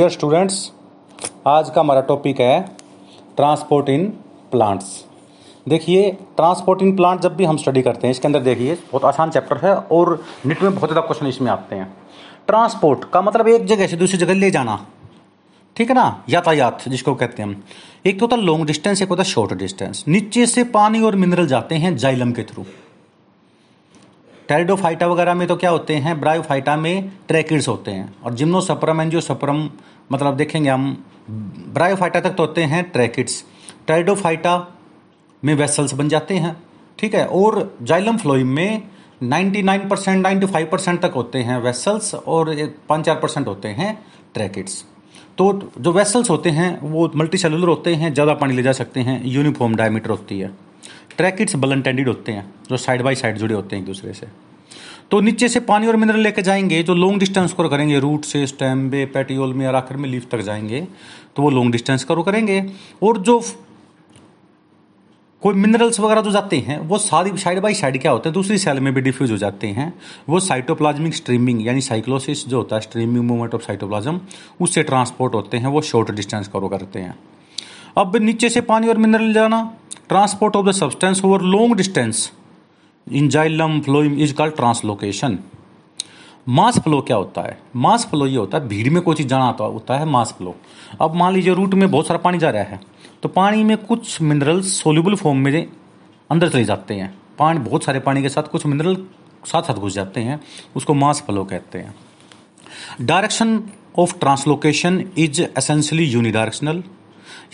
[0.00, 0.54] Dear students
[1.46, 2.60] आज का हमारा टॉपिक है
[3.36, 4.06] ट्रांसपोर्ट इन
[4.52, 4.86] प्लांट्स
[5.68, 9.30] देखिए ट्रांसपोर्ट इन प्लांट जब भी हम स्टडी करते हैं, इसके अंदर देखिए, बहुत आसान
[9.30, 10.12] चैप्टर है और
[10.46, 11.86] निट में बहुत ज़्यादा क्वेश्चन इसमें आते हैं।
[12.46, 14.78] ट्रांसपोर्ट का मतलब एक जगह से दूसरी जगह ले जाना।
[15.76, 16.24] ठीक है ना?
[16.28, 17.62] यातायात, जिसको कहते हैं हम।
[18.06, 21.74] एक तो होता लॉन्ग डिस्टेंस एक होता शॉर्ट डिस्टेंस नीचे से पानी और मिनरल जाते
[21.74, 22.64] हैं जाइलम के थ्रू
[24.50, 26.18] टेरिडोफाइटा वगैरह में तो क्या होते हैं?
[26.20, 29.68] ब्रायोफाइटा में ट्रैकिड्स होते हैं। और जिम्नोसप्रम एंजियोसप्रम
[30.12, 31.04] मतलब देखेंगे हम,
[31.74, 33.44] ब्रायोफाइटा तक तो होते हैं ट्रैकिड्स।
[33.86, 34.54] टेरिडोफाइटा
[35.42, 36.56] में वेसल्स बन जाते हैं,
[36.98, 37.26] ठीक है?
[37.26, 38.82] और जाइलम फ्लोइम में
[39.24, 42.54] 99 परसेंट नाइन्टी फाइव परसेंट तक होते हैं वेसल्स और
[42.88, 43.92] पाँच चार परसेंट होते हैं
[44.34, 44.84] ट्रैकिड्स।
[45.38, 49.00] तो जो वेसल्स होते हैं, वो मल्टी सेलुलर होते हैं, ज़्यादा पानी ले जा सकते
[49.00, 50.50] हैं, यूनिफॉर्म डायमीटर होती है।
[51.16, 54.26] ट्रैकिड्स बलन टेंडिड होते हैं, जो साइड बाई साइड जुड़े होते हैं एक दूसरे से।
[55.10, 58.46] तो नीचे से पानी और मिनरल लेके जाएँगे, जो लॉन्ग डिस्टेंस करो करेंगे रूट से
[58.46, 60.86] स्टेम बे पेटियोल में और आखिर में लीफ तक जाएँगे
[61.36, 62.64] तो वो लॉन्ग डिस्टेंस करो करेंगे।
[63.02, 63.42] और जो
[65.42, 68.34] कोई मिनरल्स वगैरह जो जाते हैं, वो सारी साइड बाई साइड क्या होते हैं?
[68.34, 69.92] दूसरी सेल में भी डिफ्यूज हो जाते हैं।
[70.28, 74.20] वो साइटोप्लाज्मिक स्ट्रीमिंग यानी साइक्लोसिस जो होता है स्ट्रीमिंग मूवमेंट ऑफ़ साइटोप्लाज्म
[74.60, 77.14] उससे ट्रांसपोर्ट होते हैं, वो शॉर्ट डिस्टेंस करो करते हैं।
[77.98, 79.62] अब नीचे से पानी और मिनरल जाना
[80.08, 82.30] transport of the substance over long distance
[83.06, 85.38] in xylem phloem is called translocation.
[86.48, 87.58] Mass flow क्या होता है?
[87.76, 90.54] मास फ्लो ये होता है, भीड़ में कोई चीज़ जाना होता है मास फ्लो।
[91.00, 92.80] अब मान लीजिए रूट में बहुत सारा पानी जा रहा है
[93.22, 95.66] तो पानी में कुछ मिनरल्स सोल्यूबल फॉर्म में
[96.30, 98.96] अंदर चले जाते हैं। पानी, बहुत सारे पानी के साथ कुछ मिनरल
[99.46, 100.40] साथ साथ घुस जाते हैं,
[100.76, 101.94] उसको मास फ्लो कहते हैं।
[103.00, 103.62] Direction
[103.98, 106.82] of translocation is essentially unidirectional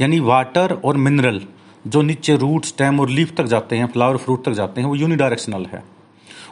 [0.00, 1.40] यानी वाटर और मिनरल
[1.86, 4.94] जो नीचे रूट स्टेम और लीफ तक जाते हैं फ्लावर फ्रूट तक जाते हैं, वो
[4.94, 5.84] यूनिडायरेक्शनल है।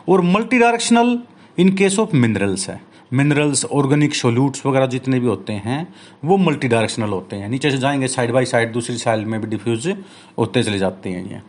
[0.09, 1.19] और multi directional
[1.59, 2.81] in case of minerals है।
[3.13, 7.79] मिनरल्स ऑर्गेनिक सोल्यूट्स वगैरह जितने भी होते हैं, वो मल्टी डायरेक्शनल होते हैं। नीचे से
[7.79, 9.97] जाएँगे साइड बाई साइड दूसरी साइड में भी डिफ्यूज
[10.39, 11.41] होते चले जाते हैं ये।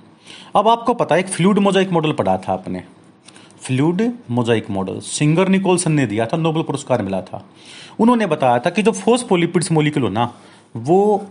[0.55, 2.83] अब आपको पता है, एक फ्लूड मोजाइक मॉडल पढ़ा था आपने।
[3.61, 7.45] Fluid mosaic model Singer Nicolson ने दिया था नोबल पुरस्कार मिला था।
[7.99, 10.33] उन्होंने बताया था कि जो फोस्फोलिपिड्स मोलिकुल ना,
[10.75, 11.27] वो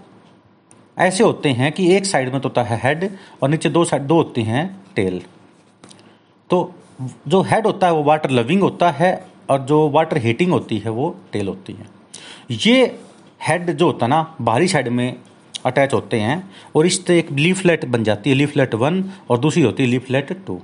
[0.96, 3.08] ऐसे होते हैं कि एक साइड में तो होता है हेड
[3.42, 4.64] और नीचे दो साइड दो होती हैं
[4.96, 5.20] टेल
[6.50, 6.74] तो
[7.28, 10.90] जो हेड होता है, वो वाटर लविंग होता है और जो वाटर हीटिंग होती है,
[10.90, 11.86] वो टेल होती है।
[12.50, 12.98] ये
[13.40, 15.16] हेड जो होता है ना, बाहरी साइड में
[15.64, 19.82] अटैच होते हैं और इससे एक लीफलेट बन जाती है लीफलेट वन और दूसरी होती
[19.82, 20.60] है लीफलेट टू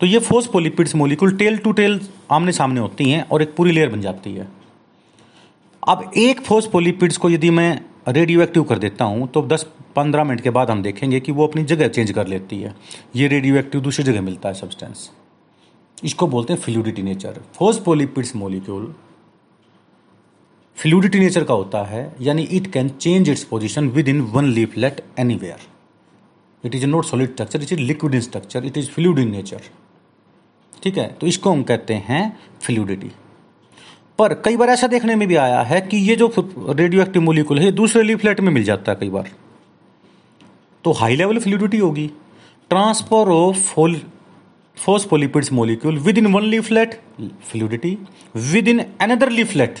[0.00, 3.88] तो ये phospholipids molecule tail to tail आमने सामने होती हैं और एक पूरी लेयर
[3.88, 4.48] बन जाती है।
[5.82, 10.50] अब एक फोस्फोलिपिड्स को यदि मैं रेडियो एक्टिव कर देता हूँ तो 10-15 मिनट के
[10.50, 12.74] बाद हम देखेंगे कि वो अपनी जगह चेंज कर लेती है।
[13.16, 15.10] ये रेडियो एक्टिव दूसरी जगह मिलता है सब्सटेंस
[16.04, 17.40] इसको बोलते हैं fluidity nature
[17.78, 18.94] phospholipids molecule
[20.78, 25.68] fluidity nature का होता है, यानी it can change its position within one leaflet anywhere
[26.64, 29.70] it is not solid structure it is liquid in structure it is fluid in nature
[30.82, 32.22] ठीक है तो इसको हम कहते हैं
[32.60, 33.10] फ्लूडिटी
[34.20, 36.32] पर कई बार ऐसा देखने में भी आया है कि ये जो
[36.70, 39.30] रेडियो एक्टिव मोलिकुल है दूसरे लीफलेट में मिल जाता है कई बार।
[40.84, 42.06] तो हाई लेवल फ्लूडिटी होगी।
[42.70, 43.74] Transfer of
[44.76, 47.00] phospholipids molecule within one leaflet
[47.50, 47.96] fluidity
[48.68, 49.78] within another leaflet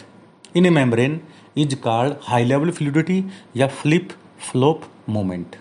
[0.56, 1.20] in a membrane
[1.56, 3.24] is called high level fluidity
[3.56, 4.08] या फ्लिप
[4.50, 5.56] फ्लोप मोमेंट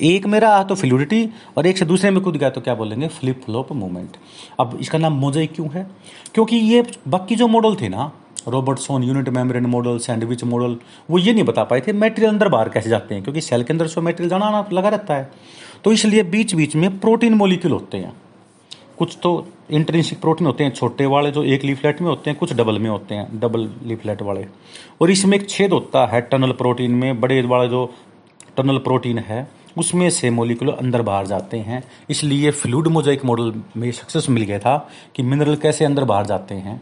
[0.00, 3.08] एक में रहा तो फ्लूडिटी और एक से दूसरे में कूद गया तो क्या बोलेंगे?
[3.08, 4.16] फ्लिप फ्लॉप मूवमेंट
[4.60, 5.86] अब इसका नाम मोजाइक क्यों है?
[6.34, 8.10] क्योंकि ये बाकी जो मॉडल थे ना
[8.48, 10.76] Robertson unit membrane model sandwich model
[11.10, 13.72] वो ये नहीं बता पाए थे मेटेरियल अंदर बाहर कैसे जाते हैं, क्योंकि सेल के
[13.72, 15.30] अंदर सो मेटेरियल जाना आना लगा रहता है।
[15.84, 18.12] तो इसलिए बीच बीच में प्रोटीन मोलिक्यूल होते हैं।
[18.98, 22.52] कुछ तो इंटरनेसिक प्रोटीन होते हैं, छोटे वाले जो एक लीफलेट में होते हैं, कुछ
[22.52, 24.46] डबल में होते हैं डबल लीफलेट वाले।
[25.00, 27.84] और इसमें एक छेद होता है टनल प्रोटीन में, बड़े वाले जो
[28.56, 29.46] टनल प्रोटीन है
[29.76, 34.58] उसमें से मोलिकुलर अंदर बाहर जाते हैं। इसलिए फ्लूड मोजाइक मॉडल में सक्सेस मिल गया
[34.58, 34.76] था
[35.14, 36.80] कि मिनरल कैसे अंदर बाहर जाते हैं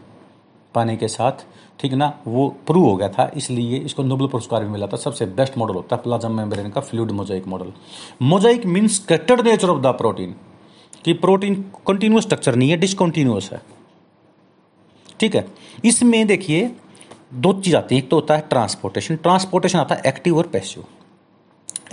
[0.75, 1.45] पानी के साथ।
[1.79, 2.07] ठीक ना?
[2.27, 5.73] वो प्रूव हो गया था, इसलिए इसको नोबल पुरस्कार भी मिला था। सबसे बेस्ट मॉडल
[5.73, 7.71] होता है प्लाज्मा मेम्ब्रेन का fluid mosaic model
[8.21, 10.35] mosaic means scattered nature of the protein
[11.05, 11.55] कि प्रोटीन
[11.87, 13.61] कंटिन्यूस स्ट्रक्चर नहीं है डिसकंटिन्यूस है।
[15.19, 15.45] ठीक है?
[15.85, 16.71] इसमें देखिए,
[17.33, 20.83] दो चीज़ आती है। एक तो होता है ट्रांसपोर्टेशन ट्रांसपोर्टेशन आता है एक्टिव और पैसिव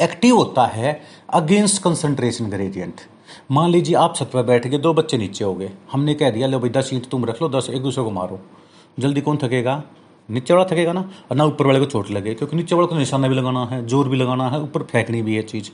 [0.00, 1.00] एक्टिव होता है
[1.30, 2.94] अगेंस्ट कंसंट्रेशन ग्रेडियंट
[3.52, 6.46] मान लीजिए आप छत पर बैठ गए, दो बच्चे नीचे हो गए। हमने कह दिया,
[6.46, 8.40] लो भाई, दस ईंट तुम रख लो, दस एक दूसरे को मारो।
[9.00, 9.82] जल्दी कौन थकेगा?
[10.30, 11.10] नीचे वाला थकेगा ना?
[11.30, 13.86] और ना ऊपर वाले को चोट लगे, क्योंकि नीचे वाले को निशाना भी लगाना है,
[13.86, 15.70] ज़ोर भी लगाना है, ऊपर फेंकनी भी है चीज़।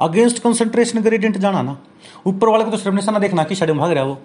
[0.00, 1.78] अगेंस्ट कंसंट्रेशन ग्रेडियंट जाना ना।
[2.26, 4.18] ऊपर वाले को तो सिर्फ़ निशाना देखना, कि साइड में भाग रहा है वो।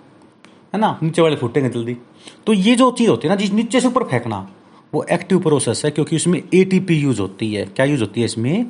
[0.74, 1.00] है ना?
[1.03, 1.97] नीचे वाले फूटेंगे जल्दी।
[2.45, 4.50] तो ये जो चीज़ होती है ना, जिस नीचे से ऊपर फेंकना,
[4.94, 8.65] वो एक्टिव प्रोसेस है, क्योंकि उसमें एटीपी यूज़ होती है। क्या यूज़ होती है इसमें?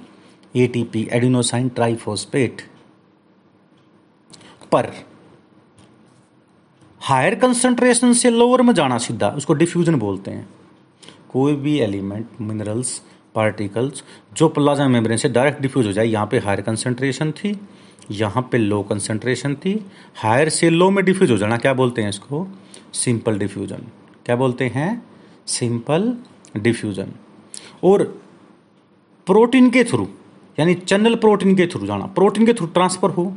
[0.55, 2.61] एटीपी एडिनोसाइन ट्राइफोस्पेट
[4.71, 4.91] पर
[7.01, 10.47] हायर कंसंट्रेशन से लोअर में जाना सीधा, उसको डिफ्यूजन बोलते हैं।
[11.31, 13.01] कोई भी एलिमेंट मिनरल्स
[13.35, 14.03] पार्टिकल्स
[14.37, 17.59] जो प्लाज्मा मेम्ब्रेन से डायरेक्ट डिफ्यूज हो जाए, यहाँ पे हायर कंसंट्रेशन थी,
[18.11, 19.79] यहाँ पे लो कंसंट्रेशन थी
[20.15, 22.47] हायर से लो में डिफ्यूज हो जाना, क्या बोलते हैं इसको?
[22.93, 23.87] सिंपल डिफ्यूजन
[24.25, 25.03] क्या बोलते हैं?
[25.47, 26.15] सिंपल
[26.57, 27.11] डिफ्यूजन
[27.83, 28.03] और
[29.27, 30.07] प्रोटीन के थ्रू
[30.57, 33.33] यानी चैनल प्रोटीन के थ्रू जाना, प्रोटीन के थ्रू ट्रांसफ़र हो।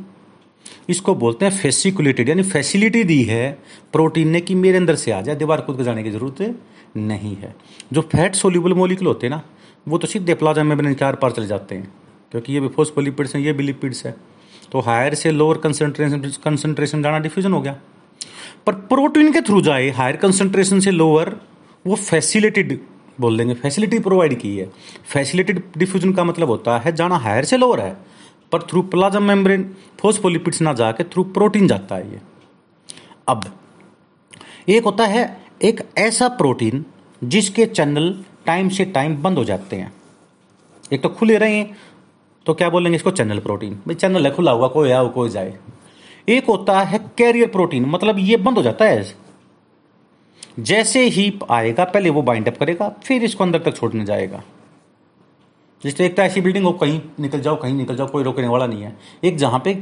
[0.89, 3.51] इसको बोलते हैं फेसिकुलेटेड, यानी फैसिलिटी दी है
[3.93, 6.55] प्रोटीन ने कि मेरे अंदर से आ जाए, दीवार कूद कर जाने की ज़रूरत
[6.97, 7.55] नहीं है।
[7.93, 9.41] जो फैट सोल्यूबल मोलिकुल होते हैं ना,
[9.87, 11.91] वो तो सीधे प्लाजा में के आर पार चले जाते हैं,
[12.31, 14.15] क्योंकि ये भी फोस्फोलिपिड्स हैं, ये भी लिपिड्स है।
[14.71, 17.77] तो हायर से लोअर कंसनट्रेशन कंसंट्रेशन जाना डिफ्यूजन हो गया।
[18.65, 21.35] पर प्रोटीन के थ्रू जाए, हायर कंसनट्रेशन से लोअर,
[21.85, 22.79] वो फैसिलिटेड
[23.19, 24.69] बोल देंगे फैसिलिटी प्रोवाइड की है।
[25.09, 27.95] फैसिलिटेड डिफ्यूजन का मतलब होता है, जाना हायर से लोअर है,
[28.51, 29.63] पर थ्रू प्लाज्मा मेम्ब्रेन
[29.99, 32.19] फोस्फोलिपिड्स ना जाके थ्रू प्रोटीन जाता है ये।
[33.27, 33.43] अब,
[34.69, 36.85] एक होता है, एक ऐसा प्रोटीन
[37.23, 38.13] जिसके चैनल
[38.45, 39.91] टाइम से टाइम बंद हो जाते हैं।
[40.93, 41.63] एक तो खुले रहे
[42.45, 45.57] तो क्या बोलेंगे इसको चैनल प्रोटीन भाई चैनल है, खुला हुआ, कोई आओ, कोई जाए।
[46.29, 49.03] एक होता है कैरियर प्रोटीन मतलब ये बंद हो जाता है।
[50.59, 54.41] जैसे ही आएगा, पहले वो बाइंड अप करेगा, फिर इसको अंदर तक छोड़ने जाएगा।
[55.83, 58.47] जिस तरह एक तो ऐसी बिल्डिंग हो, कहीं निकल जाओ, कहीं निकल जाओ, कोई रोकने
[58.47, 59.73] वाला नहीं है। एक जहाँ पे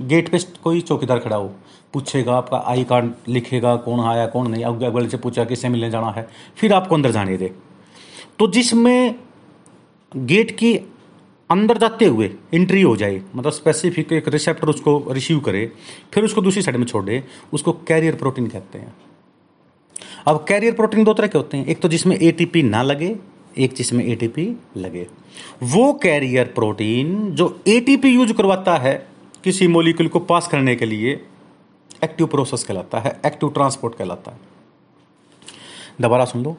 [0.00, 1.52] गेट पे कोई चौकीदार खड़ा हो,
[1.94, 6.10] पूछेगा आपका आई कार्ड लिखेगा, कौन आया, कौन नहीं अगले से पूछा किससे मिलने जाना
[6.10, 7.52] है, फिर आपको अंदर जाने दे।
[8.38, 9.14] तो जिसमें
[10.12, 10.74] गेट की
[11.50, 15.70] अंदर जाते हुए एंट्री हो जाए मतलब स्पेसिफिक एक रिसेप्टर उसको रिसीव करे,
[16.12, 17.22] फिर उसको दूसरी साइड में छोड़ दे,
[17.52, 18.94] उसको कैरियर प्रोटीन कहते हैं।
[20.26, 23.16] अब कैरियर प्रोटीन दो तरह के होते हैं। एक तो जिसमें एटीपी ना लगे,
[23.58, 25.06] एक जिसमें एटीपी लगे।
[25.64, 28.94] वो कैरियर प्रोटीन जो एटीपी यूज़ करवाता है
[29.44, 31.12] किसी मोलिक्यूल को पास करने के लिए
[32.04, 34.38] एक्टिव प्रोसेस कहलाता है एक्टिव ट्रांसपोर्ट कहलाता है।
[36.00, 36.56] दोबारा सुन लो।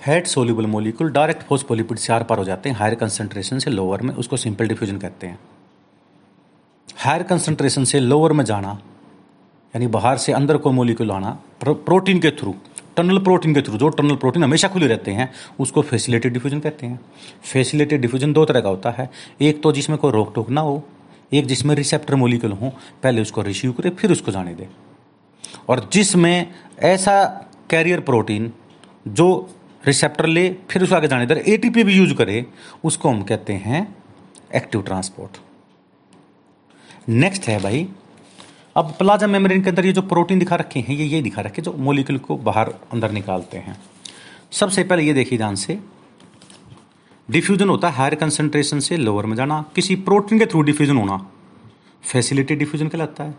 [0.00, 4.02] Fat soluble molecule direct phospholipid से आर पार हो जाते हैं हायर कंसंट्रेशन से लोअर
[4.02, 5.38] में, उसको सिंपल डिफ्यूजन कहते हैं।
[6.96, 8.70] हायर कंसंट्रेशन से लोअर में जाना,
[9.74, 11.30] यानी बाहर से अंदर को मोलिक्यूल आना
[11.64, 12.54] प्रोटीन के थ्रू
[12.98, 15.30] टनल प्रोटीन के थ्रू, जो टनल प्रोटीन हमेशा खुले रहते हैं,
[15.60, 17.00] उसको फैसिलेटेड डिफ्यूजन कहते हैं।
[17.52, 19.10] फैसिलेटेड डिफ्यूजन दो तरह का होता है।
[19.40, 20.82] एक तो जिसमें कोई रोक टोक ना हो,
[21.32, 22.72] एक जिसमें रिसेप्टर मोलिकुल हो,
[23.02, 24.68] पहले उसको रिसीव करे, फिर उसको जाने दे।
[25.68, 26.46] और जिसमें
[26.78, 27.24] ऐसा
[27.70, 28.52] कैरियर प्रोटीन
[29.08, 29.54] जो
[29.86, 32.46] रिसेप्टर ले, फिर उसको आगे जाने दे एटीपी भी यूज़ करे,
[32.84, 33.96] उसको हम कहते हैं
[34.54, 35.36] एक्टिव ट्रांसपोर्ट
[37.08, 37.88] नेक्स्ट है भाई
[38.76, 41.62] अब प्लाज्मा मेम्ब्रेन के अंदर ये जो प्रोटीन दिखा रखे हैं, ये ये दिखा रखे
[41.62, 43.80] जो मोलिक्यूल को बाहर, अंदर निकालते हैं।
[44.50, 45.78] सबसे पहले ये देखिए ध्यान से।
[47.30, 51.30] डिफ्यूजन होता है हायर कंसंट्रेशन से लोअर में जाना। किसी प्रोटीन के थ्रू डिफ्यूजन होना।
[52.02, 53.34] फैसिलिटी डिफ्यूजन कहलाता है।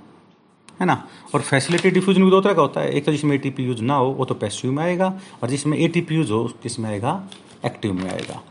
[0.79, 1.07] है ना?
[1.35, 3.95] और फैसिलिटी डिफ्यूजन भी दो तरह का होता है। एक तो जिसमें एटीपी यूज़ ना
[3.95, 7.23] हो, वो तो पैसिव में आएगा, और जिसमें एटीपी यूज़ हो किसमें आएगा
[7.65, 8.43] एक्टिव में आएगा।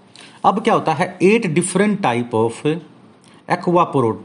[0.44, 1.18] अब क्या होता है?
[1.22, 2.66] Eight different type of
[3.50, 4.24] aquapor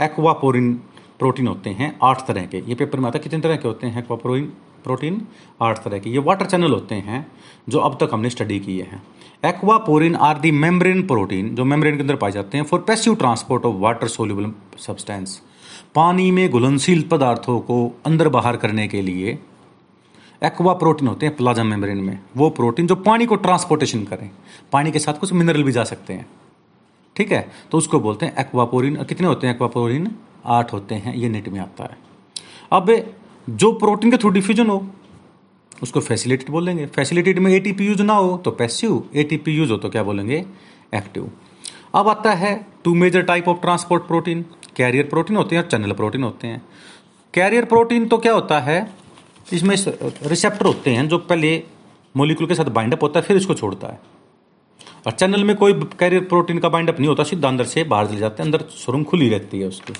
[0.00, 0.80] aquaporin
[1.22, 3.86] protein होते हैं आठ तरह के। ये पेपर में आता है, कितने तरह के होते
[3.86, 4.44] हैं एक्वापोरिन
[4.84, 5.20] प्रोटीन
[5.62, 7.26] आठ तरह के। ये वाटर चैनल होते हैं,
[7.68, 9.02] जो अब तक हमने स्टडी किए हैं।
[9.44, 13.64] Aquaporin are the membrane protein जो मेम्ब्रेन के अंदर पाए जाते हैं for passive transport
[13.64, 15.40] of water soluble substance
[15.94, 17.76] पानी में घुलनशील पदार्थों को
[18.06, 19.38] अंदर बाहर करने के लिए
[20.42, 24.30] एक्वा प्रोटीन होते हैं प्लाज्मा मेम्ब्रेन में। वो प्रोटीन जो पानी को ट्रांसपोर्टेशन करें।
[24.72, 26.26] पानी के साथ कुछ मिनरल भी जा सकते हैं।
[27.16, 27.42] ठीक है?
[27.70, 30.10] तो उसको बोलते हैं एक्वापोरिन कितने होते हैं एक्वापोरिन
[30.44, 31.96] आठ होते हैं, ये नेट में आता है।
[32.72, 32.94] अब
[33.48, 34.86] जो प्रोटीन के थ्रू डिफ्यूजन हो,
[35.82, 39.88] उसको फैसिलिटेड बोलेंगे। फैसिलिटेड में एटीपी यूज़ ना हो तो पैसिव एटीपी यूज़ हो तो
[39.88, 40.44] क्या बोलेंगे?
[40.94, 41.30] एक्टिव
[41.94, 44.44] अब आता है two major type of transport protein
[44.76, 46.62] carrier protein होते हैं और चैनल प्रोटीन होते हैं।
[47.34, 48.78] कैरियर प्रोटीन तो क्या होता है?
[49.52, 51.62] इसमें रिसेप्टर होते हैं, जो पहले
[52.14, 54.00] मोलिकुल के साथ बाइंडअप होता है, फिर इसको छोड़ता है।
[55.06, 58.16] और चैनल में कोई कैरियर प्रोटीन का बाइंडअप नहीं होता, सीधा अंदर से बाहर चले
[58.16, 59.92] जाते हैं, अंदर सुरंग खुली रहती है उसकी।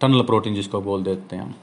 [0.00, 1.54] टनल प्रोटीन जिसको बोल देते हैं हम।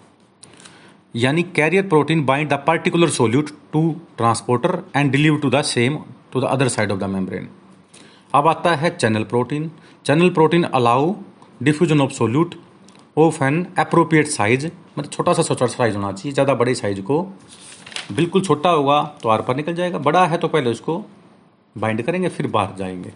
[1.16, 5.98] यानी carrier protein bind the particular solute to transporter and deliver to the same
[6.34, 7.50] to the other side of the membrane
[8.36, 9.70] अब आता है channel protein
[10.06, 11.14] channel protein allow
[11.64, 12.56] diffusion of solute
[13.18, 17.22] of an appropriate size मतलब छोटा सा छोटा size होना चाहिए, ज़्यादा बड़े साइज़ को।
[18.12, 21.04] बिल्कुल छोटा होगा तो आर पर निकल जाएगा, बड़ा है तो पहले उसको
[21.76, 23.14] बाइंड करेंगे, फिर बाहर जाएँगे।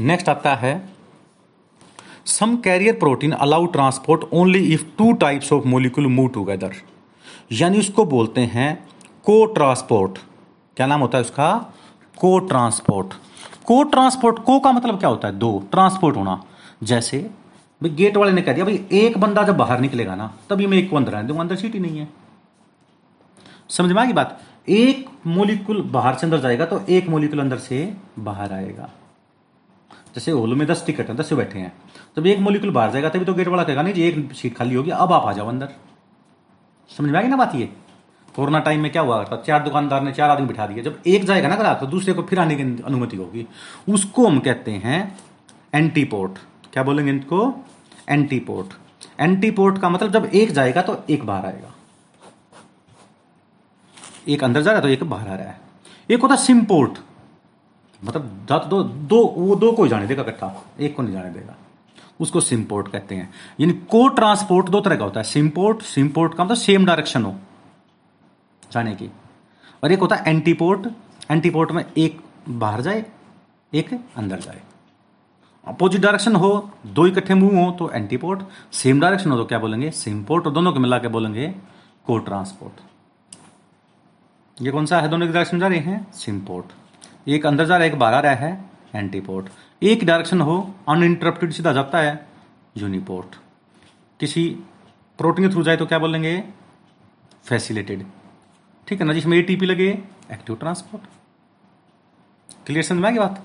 [0.00, 0.74] नेक्स्ट आता है
[2.26, 6.72] some carrier protein allow transport only if two types of molecule move together
[7.52, 8.88] यानी उसको बोलते हैं
[9.24, 10.18] को ट्रांसपोर्ट
[10.76, 11.74] क्या नाम होता है उसका?
[12.16, 13.14] को ट्रांसपोर्ट
[13.64, 15.38] को ट्रांसपोर्ट को का मतलब क्या होता है?
[15.38, 16.44] दो। ट्रांसपोर्ट होना।
[16.82, 17.18] जैसे,
[17.82, 20.78] भाई गेट वाले ने कह दिया, भाई एक बंदा जब बाहर निकलेगा ना, तभी मैं
[20.78, 22.08] एक को अंदर आने दूँगा, अंदर सीट ही नहीं है।
[23.68, 24.40] समझ में आएगी बात?
[24.68, 28.90] एक मोलिकुल बाहर से अंदर जाएगा तो एक मोलिकुल अंदर से बाहर आएगा।
[30.14, 31.72] जैसे होल में दस टिकट है, दस बैठे हैं।
[32.16, 34.74] जब एक मोलिकुल बाहर जाएगा, तभी तो गेट वाला कहेगा, नहीं जी, एक सीट खाली
[34.74, 35.68] होगी, अब आप आ जाओ अंदर।
[36.90, 37.68] समझ में आएगी ना बात ये?
[38.34, 39.22] कोरोना टाइम में क्या हुआ?
[39.22, 42.12] करता चार दुकानदार ने चार आदमी बिठा दिए। जब एक जाएगा ना ग्राहक तो दूसरे
[42.14, 43.46] को फिर आने की अनुमति होगी।
[43.88, 44.98] उसको हम कहते हैं
[45.74, 46.38] एंटीपोर्ट
[46.72, 47.54] क्या बोलेंगे इनको?
[48.08, 48.74] एंटीपोर्ट
[49.20, 51.74] एंटीपोर्ट का मतलब जब एक जाएगा तो एक बाहर आएगा।
[54.28, 55.60] एक अंदर जा रहा है तो एक बाहर आ रहा है।
[56.10, 56.98] एक होता सिमपोर्ट
[58.00, 61.56] मतलब दो दो वो दो को जाने देगा इकट्ठा। एक को नहीं जाने देगा।
[62.20, 63.28] उसको सिमपोर्ट कहते हैं।
[63.60, 67.34] यानी को ट्रांसपोर्ट दो तरह का होता है। सिमपोर्ट सिमपोर्ट का मतलब सेम डायरेक्शन हो,
[68.62, 69.10] जाने की।
[69.82, 70.86] और एक होता है एंटीपोर्ट
[71.30, 72.20] एंटीपोर्ट में एक
[72.50, 73.04] बाहर जाए,
[73.72, 74.60] एक अंदर जाए।
[75.64, 78.42] अपोजिट डायरेक्शन हो, दो इकट्ठे मूव हो तो एंटीपोर्ट
[78.72, 79.90] सेम डायरेक्शन हो तो क्या बोलेंगे?
[79.92, 81.48] सिमपोर्ट और दोनों को मिला के बोलेंगे
[82.06, 82.80] को ट्रांसपोर्ट
[84.58, 85.08] ये कौन सा है?
[85.08, 88.20] दोनों की डायरेक्शन जा रहे हैं। सिमपोर्ट एक अंदर जा रहा है, एक बाहर आ
[88.20, 89.46] रहा है एंटीपोर्ट
[89.82, 90.54] एक डायरेक्शन हो
[90.88, 92.28] अनइंटरप्टेड सीधा जाता है
[92.76, 93.34] यूनिपोर्ट
[94.20, 94.44] किसी
[95.18, 96.32] प्रोटीन के थ्रू जाए तो क्या बोलेंगे
[97.44, 98.04] फैसिलिटेड
[98.86, 99.88] ठीक है ना जिसमें एटीपी लगे
[100.32, 101.04] एक्टिव ट्रांसपोर्ट
[102.66, 103.44] क्लियर समझ में आ बात?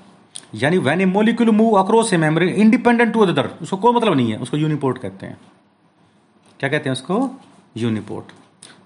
[0.55, 4.31] यानी when a molecule move across a memory independent to other उसको कोई मतलब नहीं
[4.31, 5.38] है, उसको यूनिपोर्ट कहते हैं।
[6.59, 7.29] क्या कहते हैं उसको?
[7.77, 8.31] Uniport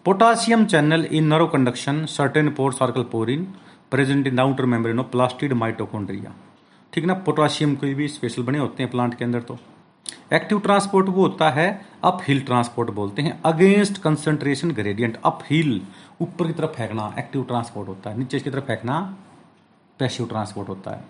[0.05, 3.43] potassium channel in narrow conduction certain pore circle porin
[3.91, 6.33] present in outer membrane of plastid mitochondria
[6.95, 9.57] ठीक ना पोटासियम के भी स्पेशल बने होते हैं प्लांट के अंदर तो।
[10.33, 15.81] एक्टिव ट्रांसपोर्ट वो होता है अप हिल ट्रांसपोर्ट बोलते हैं। Against concentration gradient uphill
[16.21, 19.17] ऊपर की तरफ़ फेंकना, एक्टिव ट्रांसपोर्ट होता है। नीचे की तरफ़ फेंकना,
[19.99, 21.03] पैसिव ट्रांसपोर्ट होता है।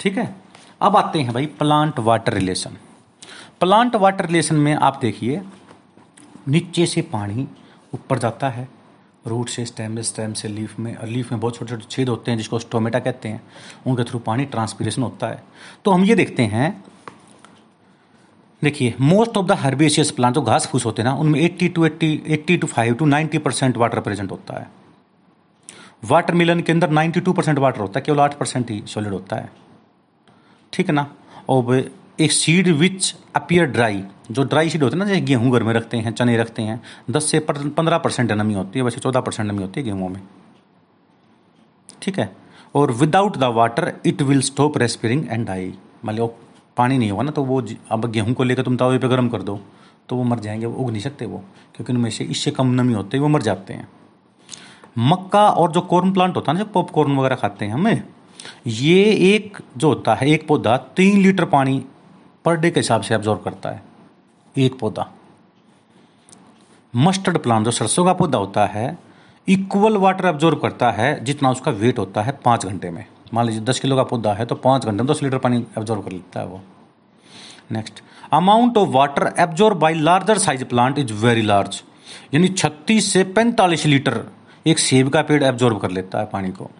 [0.00, 0.34] ठीक है?
[0.82, 2.76] अब आते हैं भाई plant water relation.
[3.60, 5.42] Plant water relation में आप देखिए,
[6.48, 7.48] नीचे से पानी
[7.94, 8.68] ऊपर जाता है
[9.26, 12.30] रूट से, स्टेम स्टेम से, लीफ में, और लीफ में बहुत छोटे छोटे छेद होते
[12.30, 13.42] हैं, जिसको स्टोमेटा कहते हैं।
[13.86, 15.44] उनके थ्रू पानी ट्रांसपीरेशन होता है।
[15.84, 16.84] तो हम ये देखते हैं,
[18.62, 21.84] देखिए most of the herbaceous plant जो घास फूस होते हैं ना, उनमें 80 to
[21.84, 24.70] 80 80 to 5 to 90 percent water present होता है।
[26.04, 29.36] वाटर मिलन के अंदर 92 परसेंट वाटर होता है, केवल 8 परसेंट ही सॉलिड होता
[29.36, 29.52] है।
[30.72, 31.14] ठीक है ना?
[31.48, 31.90] और
[32.20, 35.72] एक सीड विच अपियर ड्राई जो ड्राई सीड होते हैं ना, जैसे गेहूँ घर में
[35.74, 39.50] रखते हैं, चने रखते हैं, दस से पंद्रह परसेंट नमी होती है, वैसे चौदह परसेंट
[39.50, 40.20] नमी होती है गेहूँ में।
[42.02, 42.30] ठीक है?
[42.74, 45.72] और without the water it will stop respiring and die
[46.04, 46.26] मान लो
[46.76, 49.42] पानी नहीं होगा ना तो वो अब गेहूँ को लेकर तुम तवे पे गर्म कर
[49.42, 49.58] दो
[50.08, 51.38] तो वो मर जाएँगे, वो उग नहीं सकते वो,
[51.74, 53.88] क्योंकि उनमें से इससे कम नमी होती है, वो मर जाते हैं।
[54.98, 58.02] मक्का और जो कॉर्न प्लांट होता है ना, जो पॉपकॉर्न वगैरह खाते हैं हमें,
[58.66, 59.04] ये
[59.34, 61.84] एक जो होता है, एक पौधा तीन लीटर पानी
[62.44, 63.82] पर डे के हिसाब से एब्जॉर्व करता है।
[64.56, 65.10] एक पौधा।
[66.94, 68.86] मस्टर्ड प्लांट जो सरसों का पौधा होता है
[69.48, 73.62] इक्वल वाटर एब्जॉर्व करता है, जितना उसका वेट होता है पाँच घंटे में। मान लीजिए
[73.62, 76.40] दस किलो का पौधा है तो पाँच घंटे में दस लीटर पानी एब्जॉर्व कर लेता
[76.40, 76.60] है वो।
[77.72, 81.82] Next amount of water absorb by larger size plant is very large
[82.34, 84.24] यानी छत्तीस से पैंतालीस लीटर
[84.66, 86.70] एक सेब का पेड़ एब्जॉर्व कर लेता है पानी को।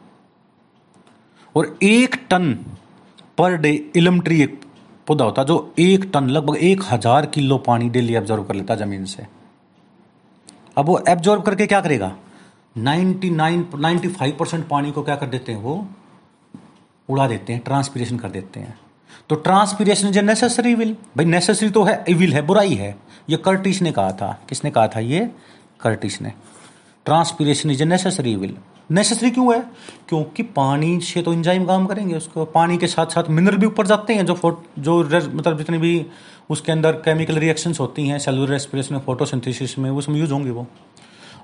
[1.54, 2.52] और एक टन
[3.38, 4.61] पर डे इलम ट्री एक
[5.07, 9.05] पौधा होता जो एक टन, लगभग एक हज़ार किलो पानी डेली एब्जॉर्व कर लेता ज़मीन
[9.05, 9.27] से।
[10.79, 12.15] अब वो एब्जॉर्व करके क्या करेगा?
[12.79, 15.87] 99 95 परसेंट पानी को क्या कर देते हैं वो?
[17.09, 18.79] उड़ा देते हैं ट्रांसपीरेशन कर देते हैं।
[19.29, 22.97] तो ट्रांसपीरेशन इज़ नेसेसरी विल भाई नेसेसरी तो है विल है, बुराई है।
[23.31, 25.31] ये कर्टिस ने कहा था। किसने कहा था ये?
[25.81, 26.33] कर्टिस ने।
[27.07, 28.57] Transpiration is a necessary evil
[28.91, 29.61] necessary क्यों है?
[30.09, 33.87] क्योंकि पानी से तो इंजाइम काम करेंगे, उसको पानी के साथ साथ मिनरल भी ऊपर
[33.87, 36.07] जाते हैं, जो जो मतलब जितनी भी
[36.50, 40.67] उसके अंदर केमिकल रिएक्शंस होती हैं सेलुलर रेस्पिरेशन में फोटोसिंथेसिस में उसमें यूज़ होंगे वो।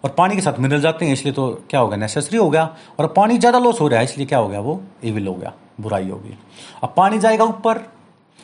[0.05, 1.97] और पानी के साथ मिनरल जाते हैं, इसलिए तो क्या हो गया?
[1.99, 2.65] नेसेसरी हो गया।
[2.99, 4.81] और पानी ज़्यादा लॉस हो रहा है, इसलिए क्या हो गया वो?
[5.05, 6.37] एविल हो गया, बुराई होगी
[6.83, 7.79] अब पानी जाएगा ऊपर।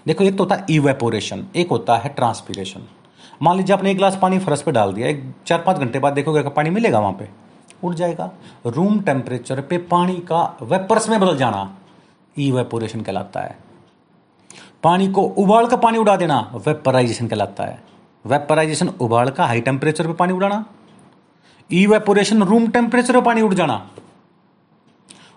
[0.07, 2.87] देखो, एक तो होता है इवेपोरेशन एक होता है ट्रांसपीरेशन
[3.43, 6.13] मान लीजिए आपने एक गिलास पानी फर्श पे डाल दिया, एक चार पाँच घंटे बाद
[6.13, 7.29] देखोगे पानी मिलेगा वहाँ पे।
[7.85, 8.31] उड़ जाएगा।
[8.67, 11.77] रूम टेम्परेचर पे पानी का वेपर्स में बदल जाना
[12.37, 13.59] इवेपोरेशन कहलाता है।
[14.83, 17.83] पानी को उबाल कर पानी उड़ा देना वेपराइजेशन कहलाता है।
[18.25, 20.65] वेपराइजेशन उबाल का हाई टेम्परेचर पे पानी उड़ाना।
[21.71, 23.87] ई वेपोरेशन रूम टेम्परेचर पे पानी उड़ जाना।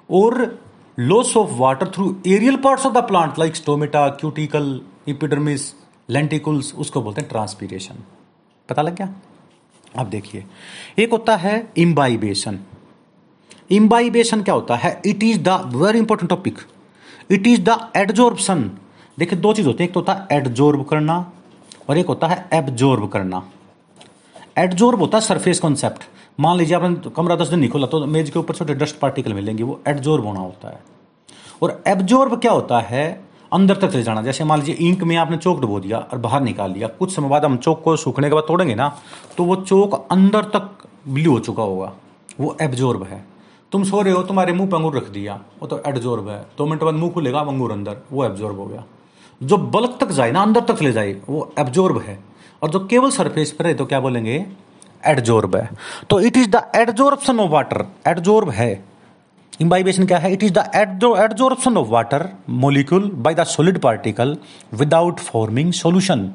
[0.09, 0.59] और
[0.99, 5.73] loss of water through aerial parts of the plant like stomata cuticle epidermis
[6.09, 8.03] lenticels उसको बोलते हैं ट्रांसपीरेशन
[8.69, 9.13] पता लग गया?
[9.95, 10.43] अब देखिए,
[10.99, 12.59] एक होता है इम्बाइबेशन
[13.71, 15.01] इम्बाइबेशन क्या होता है?
[15.05, 16.59] It is the very important topic
[17.31, 18.69] it is the adsorption
[19.17, 21.31] देखिए, दो चीज़ होती है। एक तो होता है एडजोर्ब करना
[21.89, 23.41] और एक होता है एब्जॉर्ब करना।
[24.57, 26.03] एडजोर्ब होता है सरफेस कॉन्सेप्ट
[26.39, 29.33] मान लीजिए, आपने कमरा दस दिन नहीं खोला तो मेज के ऊपर छोटे डस्ट पार्टिकल
[29.33, 30.79] मिलेंगे, वो एडजोर्ब होना होता है।
[31.61, 33.28] और एब्जॉर्ब क्या होता है?
[33.51, 36.41] अंदर तक ले जाना। जैसे मान लीजिए इंक में आपने चौक डुबो दिया और बाहर
[36.41, 38.95] निकाल लिया, कुछ समय बाद हम चौक को सूखने के बाद तोड़ेंगे ना
[39.37, 41.91] तो वो चौक अंदर तक ब्लू हो चुका होगा।
[42.39, 43.23] वो एब्जॉर्ब है।
[43.71, 46.65] तुम सो रहे हो, तुम्हारे मुँह पर अंगूर रख दिया, वो तो एडजॉर्ब है। दो
[46.65, 48.83] मिनट बाद मुँह खुलेगा, अंगूर अंदर, वो एब्जॉर्ब हो गया।
[49.41, 52.19] जो बल्क तक जाए ना, अंदर तक ले जाए, वो एब्जॉर्ब है।
[52.61, 54.45] और जो केवल सरफेस पर है तो क्या बोलेंगे?
[55.05, 55.69] एडजॉर्ब है।
[56.09, 58.73] तो it is the adsorption of water adsorb है।
[59.53, 60.31] इम्बाइबेशन क्या है?
[60.33, 64.37] It is the adsorption of water molecule by the solid particle
[64.73, 66.31] without forming solution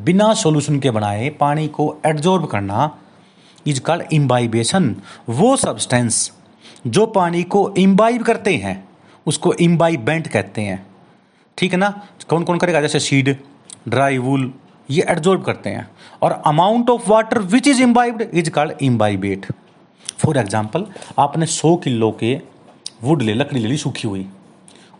[0.00, 2.90] बिना सॉल्यूशन के बनाए पानी को एडजॉर्ब करना
[3.66, 4.94] इज़ कॉल्ड इम्बाइबेशन
[5.28, 6.30] वो सब्सटेंस
[6.86, 8.82] जो पानी को इम्बाइब करते हैं,
[9.26, 10.86] उसको इम्बाइबेंट कहते हैं।
[11.58, 11.88] ठीक है ना?
[12.28, 12.80] कौन कौन करेगा?
[12.80, 13.36] जैसे सीड
[13.88, 14.52] ड्राई वूल
[14.88, 15.88] ये एडजॉर्ब करते हैं।
[16.22, 19.46] और amount of water which is imbibed is called imbibate
[20.18, 20.86] for example
[21.18, 22.34] आपने सौ किलो के
[23.00, 24.26] वुड ले, लकड़ी ले ली, सूखी हुई,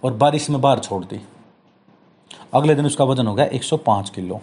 [0.05, 1.21] और बारिश में बाहर छोड़ दी।
[2.55, 4.41] अगले दिन उसका वज़न हो गया 105 किलो।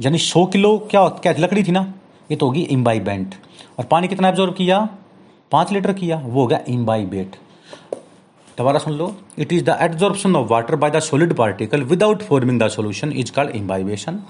[0.00, 1.92] यानी 100 किलो क्या क्या लकड़ी थी ना?
[2.30, 3.34] ये तो होगी इम्बाइबेंट
[3.78, 4.88] और पानी कितना एब्जॉर्व किया?
[5.52, 7.36] पाँच लीटर किया, वो हो गया इम्बाइबेट
[8.58, 12.60] दोबारा सुन लो। It is the absorption of water by the solid particle without forming
[12.60, 14.20] the solution is called imbibition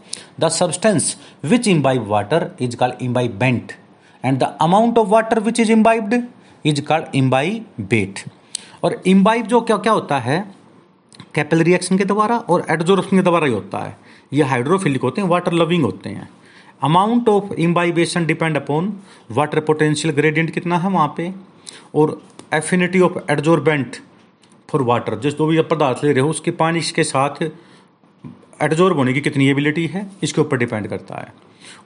[0.41, 3.73] the substance which imbibe water is called imbibant
[4.25, 6.23] and the amount of water which is imbibed
[6.69, 8.21] is called imbibate
[8.85, 10.41] और imbibe जो क्या क्या होता है?
[11.35, 13.97] कैपल reaction के द्वारा और एडजोर्प्शन के द्वारा ही होता है।
[14.33, 16.29] ये हाइड्रोफिलिक होते हैं, वाटर लविंग होते हैं।
[16.83, 18.93] Amount of imbibition depend upon
[19.31, 21.33] water potential gradient कितना है वहाँ पे,
[21.95, 22.21] और
[22.55, 23.97] affinity of adsorbent
[24.69, 25.19] for water.
[25.19, 27.43] जिस जो भी आप पदार्थ ले रहे हो, उसके पानी के साथ
[28.63, 31.33] एडजोर्ब होने की कितनी एबिलिटी है, इसके ऊपर डिपेंड करता है।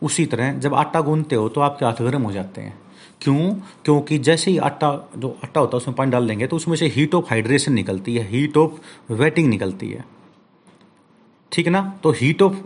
[0.03, 2.79] उसी तरह जब आटा गूंदते हो तो आपके हाथ गर्म हो जाते हैं।
[3.23, 3.51] क्यों?
[3.85, 6.87] क्योंकि जैसे ही आटा, जो आटा होता है, उसमें पानी डाल देंगे तो उसमें से
[6.87, 10.05] हीट ऑफ़ हाइड्रेशन निकलती है हीट ऑफ़ वेटिंग निकलती है।
[11.53, 11.83] ठीक है ना?
[12.03, 12.57] तो हीट ऑफ़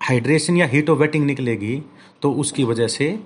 [0.00, 1.82] हाइड्रेशन या हीट ऑफ़ वेटिंग निकलेगी
[2.22, 3.18] तो उसकी वजह से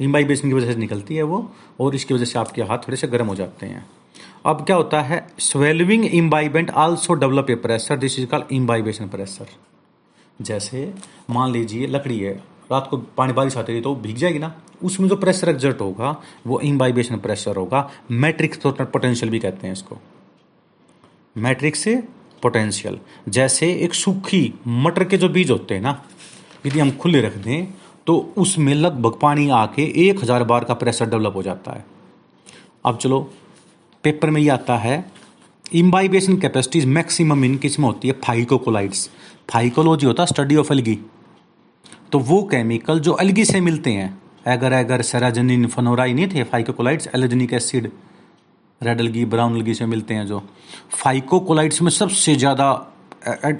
[0.00, 3.08] इम्बाइबेशन की वजह से निकलती है वो, और इसकी वजह से आपके हाथ थोड़े से
[3.08, 3.86] गर्म हो जाते हैं।
[4.46, 5.26] अब क्या होता है?
[5.38, 9.46] Swelling imbibant also develop a pressure this is called imbibition pressure
[10.40, 10.92] जैसे,
[11.30, 15.08] मान लीजिए, लकड़ी है। रात को पानी बारिश आती है तो भीग जाएगी ना। उसमें
[15.08, 19.98] जो प्रेशर एग्जर्ट होगा, वो इम्बाइबेशन प्रेशर होगा। मैट्रिक्स पोटेंशियल भी कहते हैं इसको।
[21.36, 21.84] मैट्रिक्स
[22.42, 22.98] पोटेंशियल
[23.28, 26.02] जैसे एक सूखी मटर के जो बीज होते हैं ना,
[26.66, 27.66] यदि हम खुले रख दें
[28.06, 31.84] तो उसमें लगभग पानी आके एक हज़ार बार का प्रेशर डेवलप हो जाता है।
[32.84, 33.20] अब चलो
[34.04, 35.04] पेपर में ये आता है
[35.74, 38.14] इम्बाइबेशन कैपेसिटीज मैक्सिमम इन किसमें होती है?
[38.16, 39.08] फाइकोकोलाइड्स
[39.50, 40.98] फाइकोलॉजी होता है स्टडी ऑफ़ एल्गी
[42.12, 44.10] तो वो केमिकल जो अलगी से मिलते हैं।
[44.48, 47.90] एगर एगर सेराजनिन नहीं थे phycocolloids alginic acid
[48.80, 50.42] red algae brown algae से मिलते हैं जो।
[50.94, 52.68] फाइकोकोलाइड्स में सबसे ज़्यादा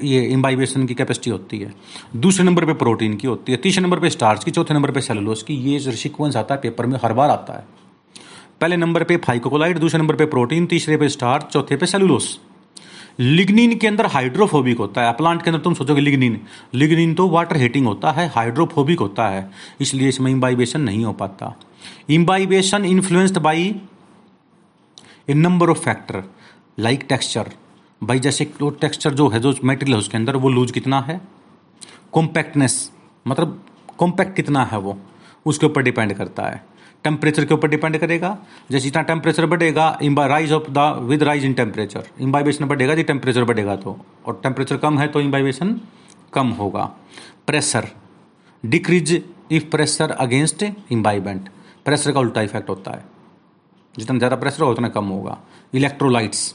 [0.03, 1.73] ये इम्बाइबेशन की कैपेसिटी होती है।
[2.17, 5.01] दूसरे नंबर पे प्रोटीन की होती है। तीसरे नंबर पे स्टार्च की, चौथे नंबर पे
[5.01, 7.65] सेलुलोज की। ये जो सिक्वेंस आता है पेपर में हर बार आता है।
[8.61, 12.29] पहले नंबर पे फाइकोकोलाइड दूसरे नंबर पे प्रोटीन तीसरे पे स्टार्च चौथे पे सेलुलोज
[13.19, 16.41] लिग्निन के अंदर हाइड्रोफोबिक होता है। प्लांट के अंदर तुम सोचोगे लिग्निन।
[16.75, 19.51] लिग्निन तो वाटर हीटिंग होता है, हाइड्रोफोबिक होता है,
[19.81, 21.55] इसलिए इसमें इम्बाइबेशन नहीं हो पाता।
[22.11, 23.75] Imbibition influenced by
[25.31, 26.23] a number of factor
[26.79, 27.51] like texture
[28.03, 31.21] भाई जैसे तो टेक्सचर जो है, जो मेटेरियल है उसके अंदर, वो लूज कितना है?
[32.13, 32.91] कॉम्पैक्टनेस
[33.27, 33.63] मतलब
[33.99, 34.99] कॉम्पैक्ट कितना है वो?
[35.47, 36.65] उसके ऊपर डिपेंड करता है।
[37.07, 38.37] टेम्परेचर के ऊपर डिपेंड करेगा।
[38.71, 39.89] जैसे जितना टेम्परेचर बढ़ेगा
[40.27, 44.77] rise of the with rise in temperature imbibition बढ़ेगा जी टेम्परेचर बढ़ेगा तो। और टेम्परेचर
[44.77, 45.81] कम है तो इम्बाइबेशन
[46.33, 46.85] कम होगा।
[47.47, 47.89] Pressure
[48.65, 51.49] decrease if pressure against imbibant
[51.87, 53.05] pressure का उल्टा इफ़ेक्ट होता है।
[53.95, 55.39] जितना ज़्यादा प्रेशर होगा, उतना कम होगा।
[55.75, 56.55] इलेक्ट्रोलाइट्स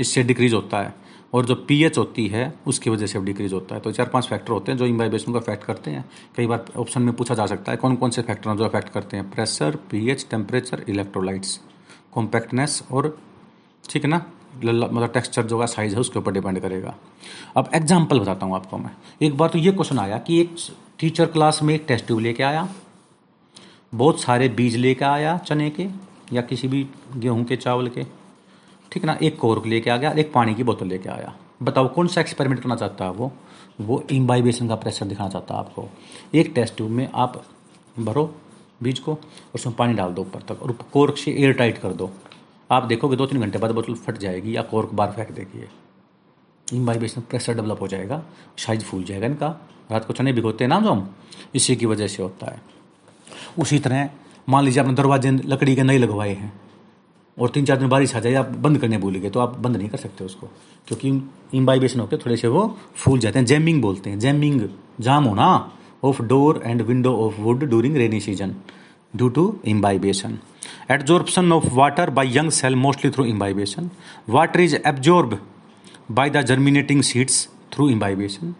[0.00, 0.94] इससे डिक्रीज होता है।
[1.32, 4.26] और जो पीएच होती है, उसकी वजह से अब डिक्रीज होता है। तो चार पाँच
[4.26, 6.04] फैक्टर होते हैं जो इम्बाइबेशन को अफेक्ट करते हैं।
[6.36, 8.88] कई बार ऑप्शन में पूछा जा सकता है कौन कौन से फैक्टर हैं जो अफेक्ट
[8.88, 11.60] करते हैं। Pressure pH temperature electrolytes
[12.12, 13.16] compactness और,
[13.84, 14.24] ठीक है ना?
[14.56, 16.94] मतलब टेक्सचर जो है साइज़ है, उसके ऊपर डिपेंड करेगा।
[17.56, 18.90] अब एग्ज़ाम्पल बताता हूँ आपको मैं।
[19.22, 20.54] एक बार तो ये क्वेश्चन आया कि एक
[20.98, 22.68] टीचर क्लास में एक टेस्ट ट्यूब लेके आया।
[23.94, 25.86] बहुत सारे बीज लेके आया चने के
[26.32, 26.86] या किसी भी
[27.16, 28.02] गेहूँ के चावल के।
[28.92, 31.88] ठीक है ना, एक कोर्क लेके आ गया, एक पानी की बोतल लेके आया। बताओ,
[31.88, 33.32] कौन सा एक्सपेरिमेंट करना चाहता है वो?
[33.80, 35.88] वो इम्बाइबेशन का प्रेशर दिखाना चाहता है आपको।
[36.34, 37.42] एक टेस्ट ट्यूब में आप
[37.98, 38.34] भरो
[38.82, 41.92] बीज को और उसमें पानी डाल दो ऊपर तक और कोर्क से एयर टाइट कर
[41.92, 42.10] दो।
[42.70, 45.68] आप देखोगे दो तीन घंटे बाद बोतल फट जाएगी या कोर्क बार फेंक देगी
[46.68, 48.22] इम्बाइबेशन प्रेशर डेवलप हो जाएगा
[48.58, 49.48] साइज़ फूल जाएगा इनका।
[49.90, 51.14] रात को चने भिगोते हैं ना जो हम,
[51.54, 52.60] इसी की वजह से होता है।
[53.58, 54.10] उसी तरह
[54.48, 56.52] मान लीजिए आपने दरवाजे, लकड़ी के नहीं लगवाए हैं।
[57.38, 59.76] और तीन चार दिन बारिश आ जाए, आप बंद करने भूल गए तो आप बंद
[59.76, 60.46] नहीं कर सकते उसको।
[60.88, 61.08] क्योंकि
[61.54, 64.68] इम्बाइबेशन होकर थोड़े से वो फूल जाते हैं। जैमिंग बोलते हैं, जैमिंग,
[65.00, 65.48] जाम होना
[66.04, 68.54] of door and window of wood during rainy season
[69.16, 70.38] due to imbibition
[70.90, 73.90] absorption of water by young cell mostly through imbibition
[74.28, 75.38] water is absorb
[76.10, 78.54] by the germinating seeds through imbibition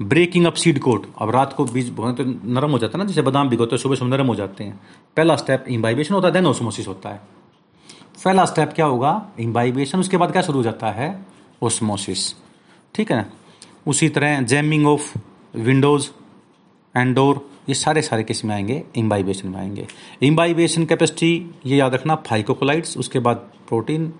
[0.00, 3.22] breaking up seed coat अब रात को बीज तो नरम हो जाता है ना, जैसे
[3.22, 4.80] बादाम भिगोते हैं सुबह सुबह नरम हो जाते हैं।
[5.16, 7.20] पहला स्टेप इम्बाइबेशन होता है देन ओसमोसिस होता है।
[8.14, 9.10] पहला स्टेप क्या होगा?
[9.40, 11.24] इम्बाइबेशन उसके बाद क्या शुरू हो जाता है?
[11.62, 12.34] ओस्मोसिस
[12.94, 13.26] ठीक है
[13.86, 15.12] उसी तरह jamming of
[15.54, 16.08] windows
[16.94, 18.82] and door ये सारे सारे किसमें आएँगे?
[18.96, 19.86] इम्बाइबेशन में आएँगे।
[20.22, 23.36] इम्बाइबेशन कैपेसिटी ये याद रखना फाइकोकोलाइट्स उसके बाद
[23.68, 24.12] प्रोटीन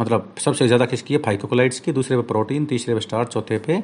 [0.00, 1.20] मतलब सबसे ज़्यादा किसकी है?
[1.20, 3.82] फाइकोकोलाइट्स की, दूसरे पे प्रोटीन तीसरे पे स्टार्च चौथे पे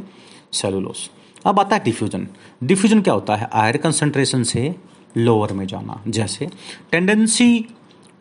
[0.52, 1.10] सेलुलोस
[1.46, 2.26] अब आता है डिफ्यूजन
[2.64, 3.48] डिफ्यूजन क्या होता है?
[3.52, 4.74] हायर कंसंट्रेशन से
[5.16, 6.48] लोअर में जाना, जैसे
[6.92, 7.66] tendency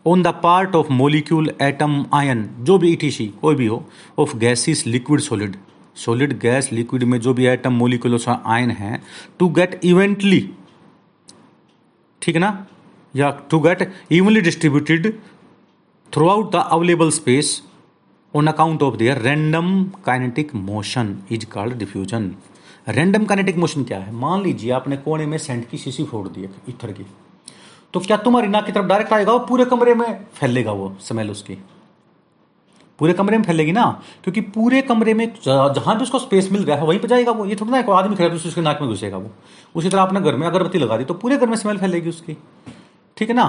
[0.08, 3.84] on the part of molecule atom ion जो भी इटीसी कोई भी हो
[4.20, 5.56] of gases liquid solid
[5.96, 9.02] solid gas liquid में जो भी एटम मोलिक्यूल आयन है
[9.39, 10.39] टू गेट इवेंटली
[12.22, 12.65] ठीक है ना?
[13.15, 15.13] या to get evenly distributed
[16.30, 17.62] throughout the available space
[18.36, 22.36] on account of their random kinetic motion is called diffusion
[22.89, 24.12] random kinetic motion क्या है?
[24.12, 27.06] मान लीजिए आपने कोने में सेंट की शीशी फोड़ दी इथर की।
[27.98, 30.26] तो क्या तुम्हारी नाक की तरफ़ डायरेक्ट आएगा वो पूरे कमरे में?
[30.34, 31.54] फैलेगा वो स्मेल उसकी।
[33.00, 33.86] पूरे कमरे में फैलेगी ना?
[34.24, 37.46] क्योंकि पूरे कमरे में जहाँ भी उसको स्पेस मिल रहा है, वहीं पर जाएगा वो।
[37.46, 39.32] ये थोड़ा ना कोई आदमी खड़ा तो उसके नाक में घुसेगा वो।
[39.76, 42.38] उसी तरह आपने घर में अगरबत्ती लगा दी तो पूरे घर में स्मेल फैलेगी उसकी।
[43.18, 43.48] ठीक है ना?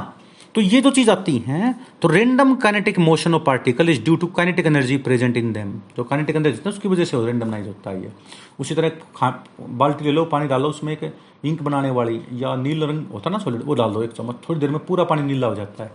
[0.54, 4.26] तो ये जो चीज़ आती हैं तो random kinetic motion of particle is due to
[4.34, 8.02] kinetic energy present in them जो काइनेटिक एनर्जी है, उसकी वजह से रेंडमनाइज होता है
[8.02, 8.12] ये।
[8.60, 13.06] उसी तरह बाल्टी ले लो, पानी डालो, उसमें एक इंक बनाने वाली या नील रंग,
[13.12, 15.46] होता है ना सॉलिड वो डाल दो एक चम्मच। थोड़ी देर में पूरा पानी नीला
[15.46, 15.90] हो जाता है।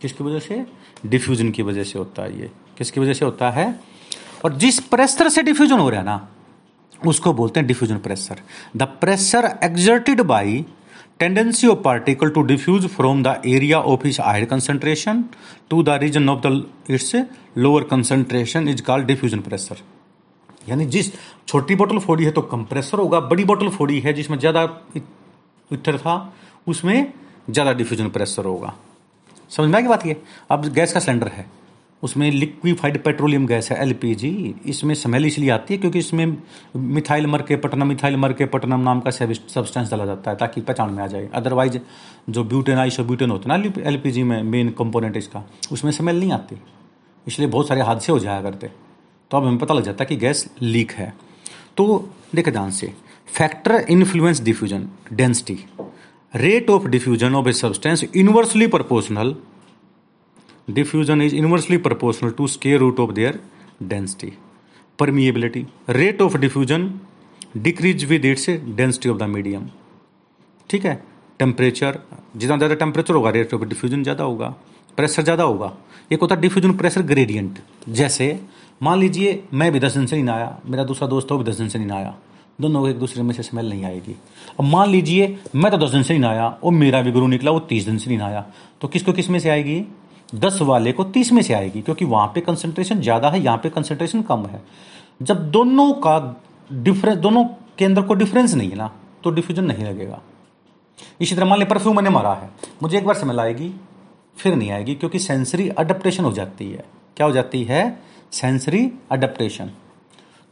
[0.00, 0.64] किसकी वजह से?
[1.06, 3.68] डिफ्यूजन की वजह से होता है ये। किसकी वजह से होता है?
[4.44, 6.28] और जिस प्रेसर से डिफ्यूजन हो रहा है ना,
[7.06, 8.40] उसको बोलते हैं diffusion pressure
[8.76, 10.64] the pressure exerted by
[11.18, 15.24] tendency of particle to diffuse from the area of is higher concentration
[15.70, 17.14] to the region of the its
[17.58, 19.82] lower concentration is called diffusion pressure
[20.68, 21.12] यानी जिस
[21.48, 24.62] छोटी बोतल फोड़ी है तो कंप्रेसर होगा, बड़ी बोतल फोड़ी है जिसमें ज़्यादा
[25.70, 26.32] इथर था,
[26.66, 27.12] उसमें
[27.50, 28.74] ज़्यादा डिफ्यूजन प्रेशर होगा।
[29.50, 30.16] समझ में आ बात ये?
[30.50, 31.46] अब गैस का सिलेंडर है,
[32.02, 36.36] उसमें लिक्विफाइड पेट्रोलियम गैस है एलपीजी इसमें स्मेल इसलिए आती है क्योंकि इसमें
[36.76, 40.60] मिथाइल मर के पटनम मिथाइल मर के पटनम नाम का सब्सटेंस डाला जाता है ताकि
[40.62, 41.78] पहचान में आ जाए। अदरवाइज़
[42.30, 46.32] जो ब्यूटेन आइसो ब्यूटेन होता है ना एलपीजी में मेन कंपोनेंट इसका, उसमें स्मेल नहीं
[46.32, 46.56] आती।
[47.26, 48.70] इसलिए बहुत सारे हादसे हो जाया करते।
[49.30, 51.12] तो अब हमें पता लग जाता है कि गैस लीक है।
[51.76, 52.92] तो देखे ध्यान से,
[53.28, 55.58] factor influence diffusion, density,
[56.34, 59.36] rate of diffusion of a substance inversely proportional
[60.68, 63.34] diffusion is inversely proportional to square root of their
[63.90, 64.30] density
[64.98, 66.86] permeability rate of diffusion
[67.66, 68.46] decrease with its
[68.80, 69.68] density of the medium
[70.70, 70.94] ठीक है?
[71.38, 71.98] Temperature,
[72.36, 74.48] जितना ज़्यादा temperature होगा, rate of diffusion ज़्यादा होगा,
[74.98, 75.72] pressure ज़्यादा होगा।
[76.12, 77.58] एक होता है डिफ्यूजन प्रेशर ग्रेडियंट,
[77.88, 78.28] जैसे
[78.80, 81.56] मान लीजिए, मैं भी दस दिन से नहीं आया मेरा दूसरा दोस्त हो भी दस
[81.56, 82.14] दिन से नहीं आया
[82.58, 84.14] दोनों को एक दूसरे में से स्मेल नहीं आएगी।
[84.60, 87.50] अब मान लीजिए, मैं तो दस दिन से नहीं आया और मेरा भी गुरु निकला,
[87.50, 88.44] वो तीस दिन से नहीं आया
[88.80, 89.82] तो किसको किसमें से आएगी?
[90.34, 93.70] दस वाले को तीस में से आएगी, क्योंकि वहाँ पे कंसंट्रेशन ज़्यादा है, यहाँ पे
[93.70, 94.62] कंसंट्रेशन कम है।
[95.22, 96.18] जब दोनों का
[96.70, 97.44] डिफरेंस दोनों
[97.78, 98.90] के अंदर कोई डिफरेंस नहीं है ना
[99.24, 100.20] तो डिफ्यूजन नहीं लगेगा।
[101.20, 102.50] इसी तरह मान लिया परफ्यूम मैंने मारा है।
[102.82, 103.72] मुझे एक बार स्मेल आएगी,
[104.36, 106.84] फिर नहीं आएगी, क्योंकि सेंसरी अडेप्टेशन हो जाती है।
[107.16, 107.98] क्या हो जाती है?
[108.32, 109.70] सेंसरी अडेप्टेशन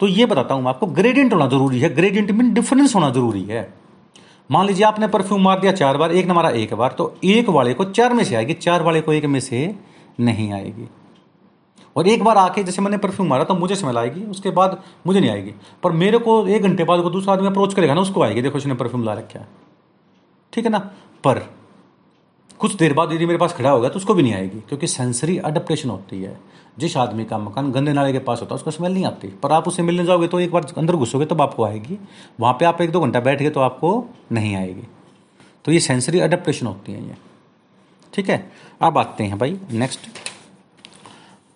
[0.00, 3.42] तो ये बताता हूँ मैं आपको ग्रेडियंट होना ज़रूरी है। ग्रेडियंट मीन डिफरेंस होना ज़रूरी
[3.42, 3.62] है।
[4.50, 7.48] मान लीजिए आपने परफ्यूम मार दिया चार बार, एक ने मारा एक बार तो एक
[7.48, 9.74] वाले को चार में से आएगी, चार वाले को एक में से
[10.20, 10.88] नहीं आएगी।
[11.96, 15.20] और एक बार आके जैसे मैंने परफ्यूम मारा तो मुझे स्मेल आएगी, उसके बाद मुझे
[15.20, 18.22] नहीं आएगी। पर मेरे को एक घंटे बाद को दूसरा आदमी अप्रोच करेगा ना, उसको
[18.22, 19.46] आएगी। देखो, उसने परफ्यूम ला रखा है।
[20.52, 20.78] ठीक है ना?
[21.24, 21.42] पर
[22.60, 25.36] कुछ देर बाद यदि मेरे पास खड़ा होगा तो उसको भी नहीं आएगी, क्योंकि सेंसरी
[25.38, 26.38] अडेप्टेशन होती है।
[26.78, 29.52] जिस आदमी का मकान गंदे नाले के पास होता है, उसको स्मेल नहीं आती। पर
[29.52, 31.98] आप उसे मिलने जाओगे तो एक बार अंदर घुसोगे तब आपको आएगी।
[32.40, 34.86] वहाँ पे आप एक दो घंटा बैठ गए तो आपको नहीं आएगी।
[35.64, 37.16] तो ये सेंसरी अडेप्टेशन होती है ये।
[38.12, 38.52] ठीक है?
[38.82, 40.08] अब आते हैं भाई नेक्स्ट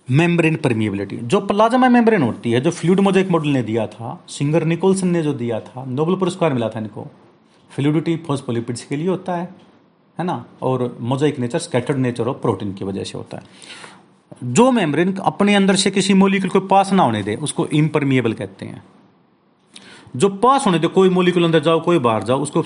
[0.09, 4.65] मेम्ब्रेन परमिएबिलिटी जो प्लाज्मा मेम्ब्रेन होती है, जो फ्लूड मोजेक मॉडल ने दिया था सिंगर
[4.65, 7.07] निकोलसन ने जो दिया था नोबल पुरस्कार मिला था इनको।
[7.71, 9.68] फ्लूडिटी फोस्फोलिपिड्स के लिए होता है।
[10.21, 10.45] है ना?
[10.63, 13.43] और mosaic nature scattered nature of protein की वजह से होता है।
[14.45, 18.67] जो मेम्ब्रेन अपने अंदर से किसी मोलिकुल को पास ना होने दे, उसको इम्परमिएबल कहते
[18.67, 18.85] हैं।
[20.17, 22.63] जो पास होने दे, कोई मोलिकुल अंदर जाओ, कोई बाहर जाओ, उसको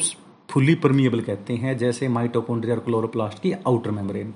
[0.51, 4.35] फुली परमिएबल कहते हैं, जैसे माइटोकॉन्ड्रिया और क्लोरोप्लास्ट की आउटर मेम्ब्रेन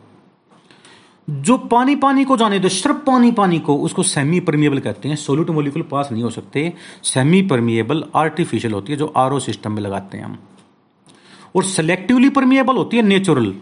[1.31, 5.17] जो पानी पानी को जाने दो, सिर्फ़ पानी पानी को, उसको सेमी परमिएबल कहते हैं।
[5.17, 9.83] सोल्यूट मोलिकुल पास नहीं हो सकते। सेमी परमिएबल आर्टिफिशियल होती है, जो आरओ सिस्टम में
[9.83, 10.39] लगाते हैं हम।
[11.55, 13.55] और सेलेक्टिवली परमिएबल होती है नेचुरल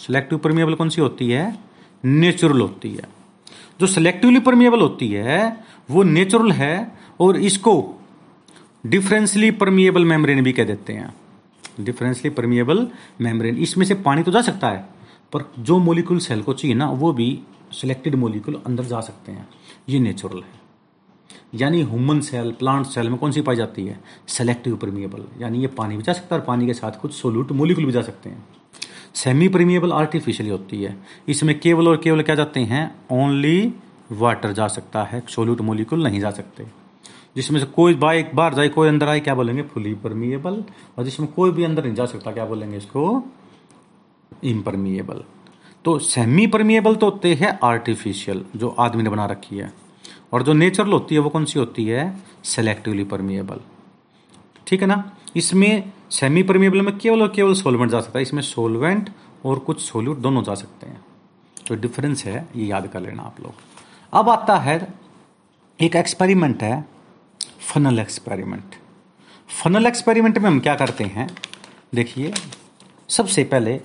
[0.00, 1.58] सेलेक्टिव परमिएबल कौन सी होती है?
[2.04, 3.08] नेचुरल होती है।
[3.80, 8.00] जो सेलेक्टिवली परमिएबल होती है, वो नेचुरल है और इसको
[8.86, 11.14] डिफरेंसली परमिएबल मेम्ब्रेन भी कह देते हैं।
[11.80, 12.86] डिफरेंसली परमिएबल
[13.20, 14.88] मेम्ब्रेन इसमें से पानी तो जा सकता है,
[15.32, 17.38] पर जो मोलिकुल सेल को चाहिए ना, वो भी
[17.72, 19.48] सिलेक्टेड मोलिकुल अंदर जा सकते हैं।
[19.88, 20.61] ये नेचुरल है।
[21.54, 23.98] यानी ह्यूमन सेल प्लांट सेल में कौन सी पाई जाती है?
[24.28, 27.52] सेलेक्टिव परमिएबल यानी ये पानी भी जा सकता है और पानी के साथ कुछ सोल्यूट
[27.52, 28.44] मोलिकुल भी जा सकते हैं।
[29.14, 30.96] सेमी परमिएबल आर्टिफिशियली होती है।
[31.28, 32.94] इसमें केवल और केवल क्या जाते हैं?
[33.12, 33.72] ओनली
[34.12, 36.66] वाटर जा सकता है सोल्यूट मोलिकुल नहीं जा सकते।
[37.36, 39.62] जिसमें से कोई बाहर जाए, कोई अंदर आए, क्या बोलेंगे?
[39.64, 40.64] फुली परमिएबल
[40.98, 43.22] और जिसमें कोई भी अंदर नहीं जा सकता, क्या बोलेंगे इसको?
[44.44, 45.22] इम्परमिएबल
[45.84, 49.72] तो सेमी परमिएबल तो होते हैं आर्टिफिशियल जो आदमी ने बना रखी है।
[50.32, 52.16] और जो नेचुरल होती है, वो कौन सी होती है?
[52.44, 53.60] सेलेक्टिवली परमिएबल
[54.66, 55.16] ठीक है ना?
[55.36, 59.10] इसमें सेमी परमिएबल में केवल और केवल सोलवेंट जा सकता है। इसमें सोलवेंट
[59.44, 61.04] और कुछ सोल्यूट दोनों जा सकते हैं।
[61.66, 63.52] तो डिफरेंस है, ये याद कर लेना आप लोग।
[64.12, 64.94] अब आता है,
[65.80, 66.84] एक एक्सपेरिमेंट है
[67.74, 68.74] फनल एक्सपेरिमेंट
[69.62, 71.28] फनल एक्सपेरिमेंट में हम क्या करते हैं?
[71.94, 72.34] देखिए,
[73.08, 73.80] सबसे पहले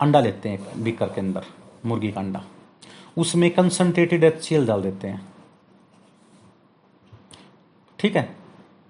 [0.00, 1.44] अंडा लेते हैं बीकर के अंदर,
[1.86, 2.44] मुर्गी का अंडा।
[3.16, 5.35] उसमें कंसनट्रेटेड एच डाल देते हैं।
[7.98, 8.22] ठीक है?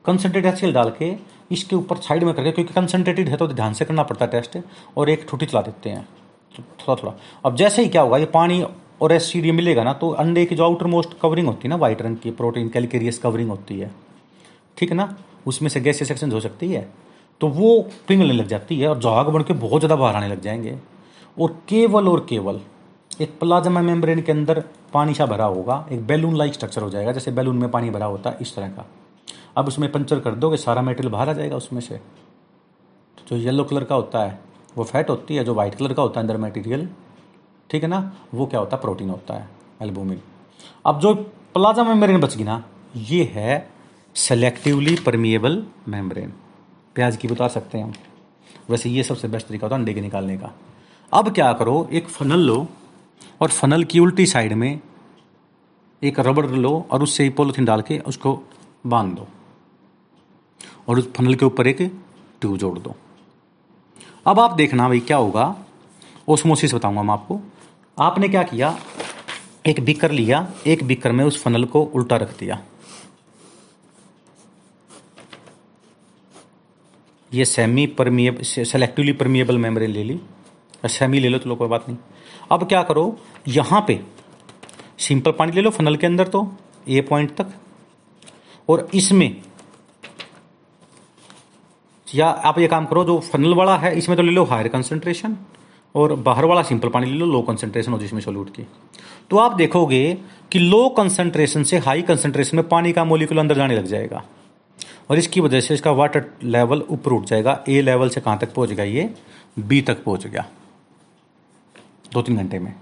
[0.05, 1.14] कंसनट्रेटेड एच डाल के,
[1.53, 4.59] इसके ऊपर साइड में करके, क्योंकि कंसनट्रेटेड है तो ध्यान से करना पड़ता है टेस्ट
[4.97, 6.07] और एक ठूठी चला देते हैं।
[6.55, 7.12] थोड़ा थोड़ा
[7.45, 8.64] अब जैसे ही क्या होगा, ये पानी
[9.03, 12.03] और एस मिलेगा ना तो अंडे की जो आउटर मोस्ट कवरिंग होती है ना वाइट
[12.03, 13.90] रंग की प्रोटीन कैलकेरियस कवरिंग होती है।
[14.79, 15.16] ठीक है ना?
[15.47, 16.88] उसमें से गैस सेक्शन हो सकती है।
[17.40, 20.40] तो वो पिघलने लग जाती है, और जहाग बन के बहुत ज़्यादा बाहर आने लग
[20.40, 20.79] जाएँगे।
[21.37, 22.61] और केवल और केवल
[23.21, 27.13] एक प्लाज्मा मेम्ब्रेन के अंदर पानी सा भरा होगा, एक बैलून लाइक स्ट्रक्चर हो जाएगा,
[27.13, 28.87] जैसे बैलून में पानी भरा होता है, इस तरह का।
[29.57, 32.01] अब उसमें पंचर कर दोगे, सारा मेटेरियल बाहर आ जाएगा उसमें से।
[33.29, 34.39] जो येलो कलर का होता है,
[34.77, 36.89] वो फैट होती है, जो वाइट कलर का होता है अंदर मटेरियल
[37.71, 38.13] ठीक है ना?
[38.35, 38.81] वो क्या होता है?
[38.83, 39.49] प्रोटीन होता है
[39.83, 40.21] एल्बुमिन
[40.87, 41.15] अब जो
[41.55, 42.63] प्लाज्मा मेम्ब्रेन बच गई ना,
[42.97, 43.69] ये है
[44.17, 46.33] सेलेक्टिवली परमिएबल मेम्ब्रेन
[46.95, 47.93] प्याज की बता सकते हैं हम।
[48.71, 50.53] वैसे ये सबसे बेस्ट तरीका होता है अंडे के निकालने का।
[51.13, 52.67] अब क्या करो, एक फनल लो
[53.41, 54.81] और फनल की उल्टी साइड में
[56.03, 58.43] एक रबड़ लो और उससे पॉलिथीन डाल के उसको
[58.87, 59.29] बाँध दो।
[60.89, 61.77] और उस फनल के ऊपर एक
[62.41, 62.95] ट्यूब जोड़ दो।
[64.27, 65.57] अब आप देखना भाई क्या होगा।
[66.29, 67.41] ओस्मोसिस बताऊँगा मैं आपको।
[67.99, 68.79] आपने क्या किया?
[69.67, 72.62] एक बिकर लिया, एक बिकर में उस फनल को उल्टा रख दिया।
[77.33, 80.21] ये semi permeable selectively permeable membrane ले। ली
[80.87, 81.99] सेमी ले लो तो लो कोई बात नहीं।
[82.51, 83.19] अब क्या करो?
[83.49, 84.01] यहाँ पे
[84.99, 86.47] सिंपल पानी ले लो फनल के अंदर तो
[86.89, 87.53] ए पॉइंट तक।
[88.69, 89.43] और इसमें,
[92.07, 95.37] या आप ये काम करो, जो फनल वाला है, इसमें तो ले लो हायर कंसंट्रेशन
[95.95, 98.67] और बाहर वाला सिंपल पानी ले लो लो कंसंट्रेशन हो जिसमें सोल्यूट की।
[99.31, 100.19] तो आप देखोगे
[100.53, 104.23] कि लो कंसंट्रेशन से हाई कंसंट्रेशन में पानी का मोलिकुल अंदर जाने लग जाएगा।
[105.11, 108.55] और इसकी वजह से इसका वाटर लेवल ऊपर उठ जाएगा। ए लेवल से कहाँ तक
[108.55, 109.15] पहुँच गया ये?
[109.59, 110.47] बी तक पहुँच गया।
[112.12, 112.75] दो तीन घंटे में।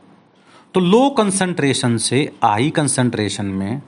[0.74, 3.82] तो लो कंसंट्रेशन से हाई कंसंट्रेशन में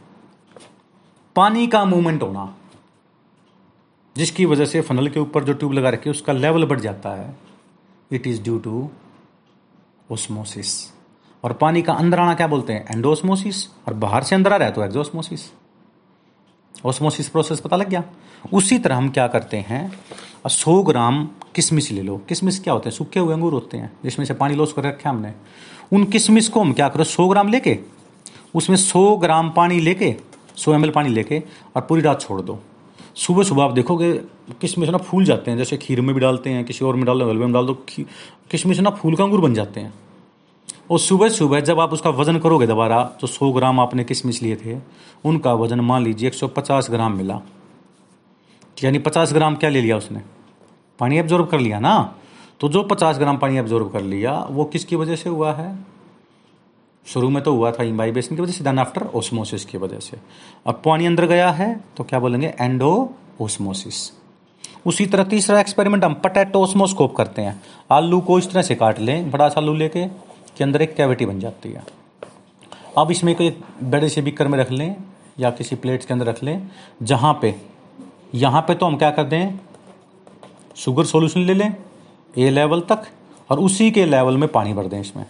[1.37, 2.55] पानी का मूवमेंट होना,
[4.17, 7.11] जिसकी वजह से फनल के ऊपर जो ट्यूब लगा रखी है, उसका लेवल बढ़ जाता
[7.13, 7.37] है।
[8.11, 8.89] It is due to
[10.11, 10.73] osmosis
[11.45, 12.87] और पानी का अंदर आना क्या बोलते हैं?
[12.87, 15.51] एंडोस्मोसिस और बाहर से अंदर आ रहा है तो एक्जोस्मोसिस
[16.85, 18.03] ओस्मोसिस प्रोसेस पता लग गया।
[18.53, 19.91] उसी तरह हम क्या करते हैं?
[20.49, 22.97] सौ ग्राम किशमिश ले लो। किशमिश क्या होते हैं?
[22.97, 25.33] सूखे हुए अंगूर होते हैं, जिसमें से पानी लॉस कर रखे हमने।
[25.93, 27.05] उन किशमिश को हम क्या करो?
[27.05, 27.79] सौ ग्राम लेके,
[28.55, 30.15] उसमें सौ ग्राम पानी लेके,
[30.57, 31.43] सौ एम पानी लेके
[31.77, 32.59] और पूरी रात छोड़ दो।
[33.17, 34.13] सुबह सुबह आप देखोगे,
[34.61, 37.19] किशमिश ना फूल जाते हैं, जैसे खीर में भी डालते हैं, किसी और में डाल
[37.19, 37.75] दो, हलवे में डाल दो
[38.51, 39.93] किशमिश ना फूल का अंगूर बन जाते हैं।
[40.91, 44.57] और सुबह सुबह जब आप उसका वज़न करोगे दोबारा जो सौ ग्राम आपने किशमिश लिए
[44.57, 44.77] थे,
[45.25, 47.41] उनका वज़न मान लीजिए एक सौ पचास ग्राम मिला।
[48.85, 50.21] यानी पचास ग्राम क्या ले लिया उसने?
[50.99, 52.15] पानी एब्जॉर्ब कर लिया ना?
[52.61, 55.79] तो जो पचास ग्राम पानी एब्जॉर्ब कर लिया, वो किसकी वजह से हुआ है?
[57.07, 60.19] शुरू में तो हुआ था इम्बाइबेशन की वजह से देन आफ्टर ओस्मोसिस की वजह से।
[60.67, 62.55] अब पानी अंदर गया है तो क्या बोलेंगे?
[62.61, 64.11] एंडो ओस्मोसिस
[64.87, 68.99] उसी तरह तीसरा एक्सपेरिमेंट हम पटेटो ओस्मोस्कोप करते हैं। आलू को इस तरह से काट
[69.01, 70.05] लें, बड़ा सा आलू लेके
[70.57, 71.85] के अंदर एक कैविटी बन जाती है।
[72.99, 74.95] अब इसमें कोई बड़े से बिकर में रख लें
[75.39, 76.69] या किसी प्लेट के अंदर रख लें,
[77.03, 77.55] जहाँ पे,
[78.35, 79.59] यहाँ पे तो हम क्या कर दें?
[80.77, 81.75] शुगर सॉल्यूशन ले लें
[82.35, 83.03] ए लेवल तक,
[83.51, 85.25] और उसी के लेवल में पानी भर दें इसमें।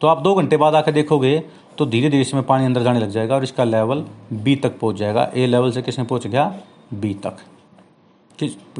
[0.00, 1.38] तो आप दो घंटे बाद आकर देखोगे
[1.78, 4.04] तो धीरे धीरे इसमें पानी अंदर जाने लग जाएगा, और इसका लेवल
[4.34, 6.54] बी तक पहुँच जाएगा। ए लेवल से किसमें पहुँच गया?
[6.94, 7.36] बी तक।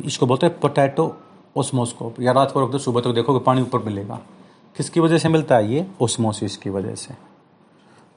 [0.05, 1.15] इसको बोलते हैं पोटैटो
[1.57, 4.21] ओस्मोस्कोप या रात को रख दो, सुबह तक देखोगे पानी ऊपर मिलेगा।
[4.79, 5.73] किसकी वजह से मिलता है?
[5.73, 7.15] ये ओस्मोसिस की वजह से।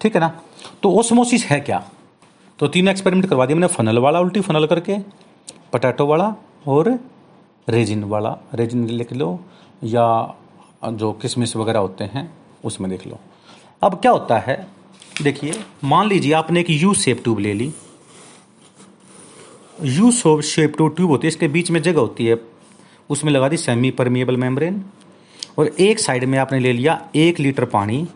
[0.02, 0.28] ठीक है ना?
[0.84, 1.84] तो ओस्मोसिस है क्या?
[2.60, 4.98] तो तीन एक्सपेरिमेंट करवा दिया मैंने, फनल वाला, उल्टी फनल करके,
[5.74, 6.36] पटैटो वाला
[6.68, 7.00] और
[7.70, 9.40] रेजिन वाला। रेजिन लिख लो
[9.84, 10.36] या
[10.86, 12.32] जो किसमिस वगैरह होते हैं,
[12.66, 13.20] उसमें देख लो।
[13.84, 14.68] अब क्या होता है?
[15.22, 17.74] देखिए, मान लीजिए आपने एक यू शेप ट्यूब ले ली।
[19.84, 22.38] यू शेप ट्यूब होती है, इसके बीच में जगह होती है,
[23.10, 24.84] उसमें लगा दी सेमी परमिएबल मेम्ब्रेन
[25.58, 28.08] और एक साइड में आपने ले लिया एक लीटर पानी,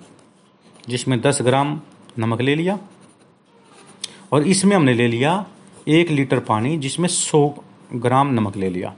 [0.90, 1.80] जिसमें दस ग्राम
[2.20, 2.78] नमक ले लिया।
[4.34, 5.46] और इसमें हमने ले लिया
[5.88, 7.48] एक लीटर पानी, जिसमें सौ
[7.96, 8.94] ग्राम नमक ले लिया।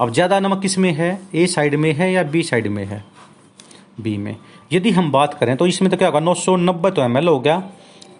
[0.00, 1.20] अब ज़्यादा नमक किसमें है?
[1.34, 3.04] ए साइड में है या बी साइड में है?
[4.00, 4.36] बी में।
[4.72, 6.20] यदि हम बात करें तो इसमें तो क्या होगा?
[6.20, 7.62] नौ सौ नब्बे तो एमएल हो गया।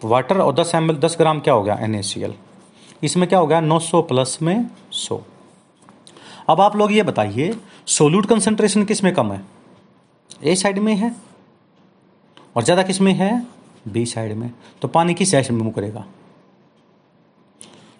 [0.04, 1.74] वाटर और दस एम एल दस ग्राम क्या हो गया?
[1.74, 1.94] एन
[3.02, 3.60] इसमें क्या हो गया?
[3.60, 5.20] नौ सौ प्लस में सौ।
[6.48, 7.54] अब आप लोग ये बताइए
[7.86, 9.40] सोल्यूट कंसंट्रेशन किसमें कम है?
[10.44, 11.14] ए साइड में है
[12.56, 13.46] और ज़्यादा किसमें है?
[13.88, 14.50] बी साइड में।
[14.82, 16.04] तो पानी किस साइड में मूव करेगा?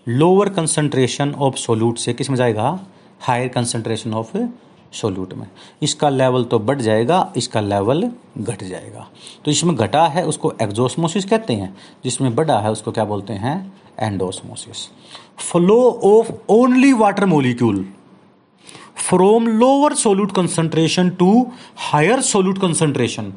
[0.07, 2.79] लोअर कंसंट्रेशन ऑफ़ सोल्यूट से किसमें जाएगा?
[3.21, 4.37] हायर कंसंट्रेशन ऑफ़
[4.93, 5.47] सोल्यूट में।
[5.83, 9.07] इसका लेवल तो बढ़ जाएगा, इसका लेवल घट जाएगा।
[9.45, 13.73] तो इसमें घटा है उसको एक्जोस्मोसिस कहते हैं। जिसमें बढ़ा है उसको क्या बोलते हैं?
[13.99, 14.89] Endosmosis
[15.41, 17.87] flow of only water molecule
[18.99, 21.31] from lower solute concentration to
[21.77, 23.33] higher solute concentration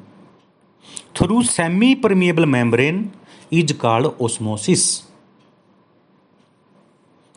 [1.15, 3.09] through semi permeable membrane
[3.53, 4.87] is called osmosis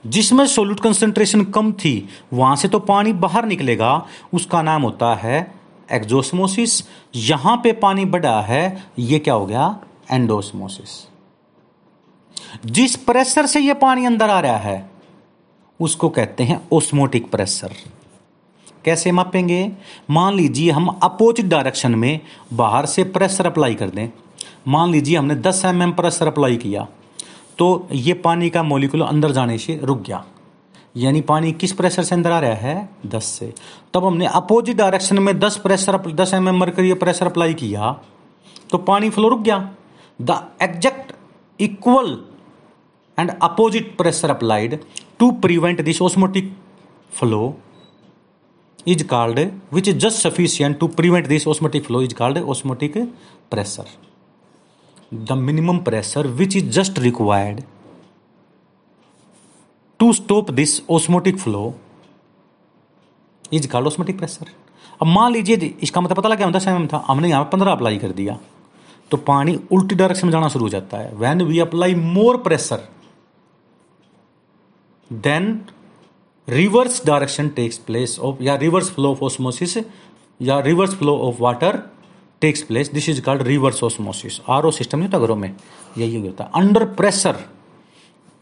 [0.05, 5.55] जिसमें सोल्यूट कंसंट्रेशन कम थी, वहाँ से तो पानी बाहर निकलेगा, उसका नाम होता है
[5.93, 6.83] एक्जोस्मोसिस
[7.17, 9.77] यहाँ पे पानी बढ़ा है, ये क्या हो गया?
[10.11, 11.01] एंडोस्मोसिस
[12.67, 14.91] जिस प्रेशर से ये पानी अंदर आ रहा है,
[15.81, 17.75] उसको कहते हैं ओस्मोटिक प्रेशर
[18.85, 19.71] कैसे मापेंगे?
[20.11, 22.21] मान लीजिए हम अपोजिट डायरेक्शन में
[22.53, 24.09] बाहर से प्रेशर अप्लाई कर दें।
[24.69, 26.87] मान लीजिए हमने 10 एम mm प्रेशर अप्लाई किया
[27.59, 30.25] तो ये पानी का मोलिकुल अंदर जाने से रुक गया।
[30.97, 32.89] यानी पानी किस प्रेशर से अंदर आ रहा है?
[33.07, 33.53] 10 से।
[33.95, 37.93] तब हमने अपोजिट डायरेक्शन में 10 pressure 10 M M mercury pressure apply किया
[38.71, 39.59] तो पानी फ्लो रुक गया।
[40.23, 41.13] The exact
[41.61, 42.19] equal
[43.19, 44.79] and opposite pressure applied
[45.19, 46.57] to prevent this osmotic
[47.13, 47.43] flow
[48.87, 49.39] is called
[49.73, 52.99] which is just sufficient to prevent this osmotic flow is called osmotic
[53.51, 53.87] pressure
[55.15, 57.63] the minimum pressure which is just required
[60.01, 61.75] to stop this osmotic flow
[63.53, 64.47] is called osmotic pressure
[65.03, 67.73] अब मान लीजिए इसका मतलब पता लगा हम मतलब दस एम था, हमने यहाँ पंद्रह
[67.73, 68.39] अप्लाई कर दिया
[69.11, 72.89] तो पानी उल्टी डायरेक्शन में जाना शुरू हो जाता है। When we apply more pressure
[75.11, 75.55] then
[76.49, 79.77] reverse direction takes place of या रिवर्स फ्लो ऑफ़ ऑस्मोसिस
[80.41, 81.79] या reverse flow of water
[82.43, 85.55] takes place this is called reverse osmosis R O system नहीं होता घरों में?
[85.99, 87.37] यही होता अंडर प्रेशर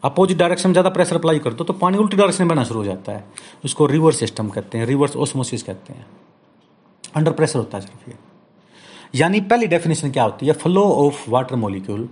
[0.03, 2.79] अपोजिट डायरेक्शन में ज़्यादा प्रेशर अप्लाई कर दो तो पानी उल्टी डायरेक्शन में बना शुरू
[2.79, 3.23] हो जाता है।
[3.65, 6.05] उसको रिवर्स सिस्टम कहते हैं रिवर्स ऑस्मोसिस कहते हैं।
[7.15, 8.17] अंडर प्रेशर होता है सिर्फ़ ये।
[9.15, 10.53] यानी पहली डेफिनेशन क्या होती है?
[10.53, 12.07] Flow of water molecule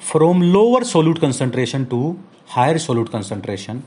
[0.00, 2.16] from lower solute concentration to
[2.50, 3.82] higher solute concentration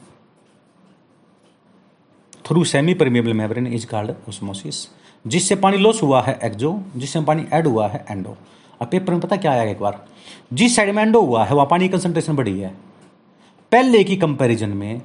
[2.45, 4.87] through semi permeable membrane is called osmosis
[5.25, 8.35] जिससे पानी लॉस हुआ है एक्जो, जिससे पानी ऐड हुआ है एंडो।
[8.81, 10.05] अब पेपर में पता क्या आया एक बार?
[10.53, 12.69] जिस साइड में एंडो हुआ है, वहाँ पानी की कंसंट्रेशन बढ़ी है।
[13.71, 15.01] पहले की कंपैरिजन में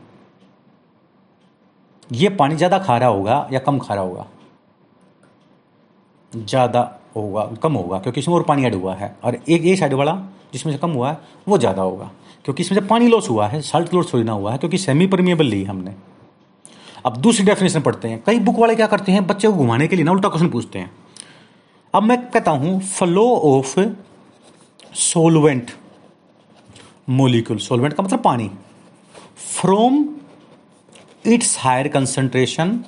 [2.10, 4.26] ये पानी ज़्यादा खा रहा होगा या कम खा रहा होगा?
[6.32, 6.80] ज़्यादा
[7.16, 10.14] होगा, कम होगा, क्योंकि इसमें और पानी ऐड हुआ है। और एक ये साइड वाला,
[10.52, 11.18] जिसमें से कम हुआ है,
[11.48, 12.10] वो ज़्यादा होगा,
[12.44, 15.06] क्योंकि इसमें से पानी लॉस हुआ है साल्ट लॉस थोड़ी ना हुआ है, क्योंकि सेमी
[15.06, 15.94] परमिएबल ली हमने।
[17.06, 19.26] अब दूसरी डेफिनेशन पढ़ते हैं। कई बुक वाले क्या करते हैं?
[19.26, 20.90] बच्चे को घुमाने के लिए ना, उल्टा क्वेश्चन पूछते हैं।
[21.94, 23.78] अब मैं कहता हूँ flow of
[24.96, 25.70] solvent
[27.10, 28.50] molecule solvent का मतलब पानी।
[29.38, 30.04] From
[31.26, 32.78] its higher concentration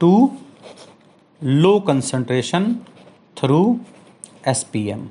[0.00, 0.30] to
[1.42, 2.74] low concentration
[3.36, 3.78] through
[4.48, 5.08] S P M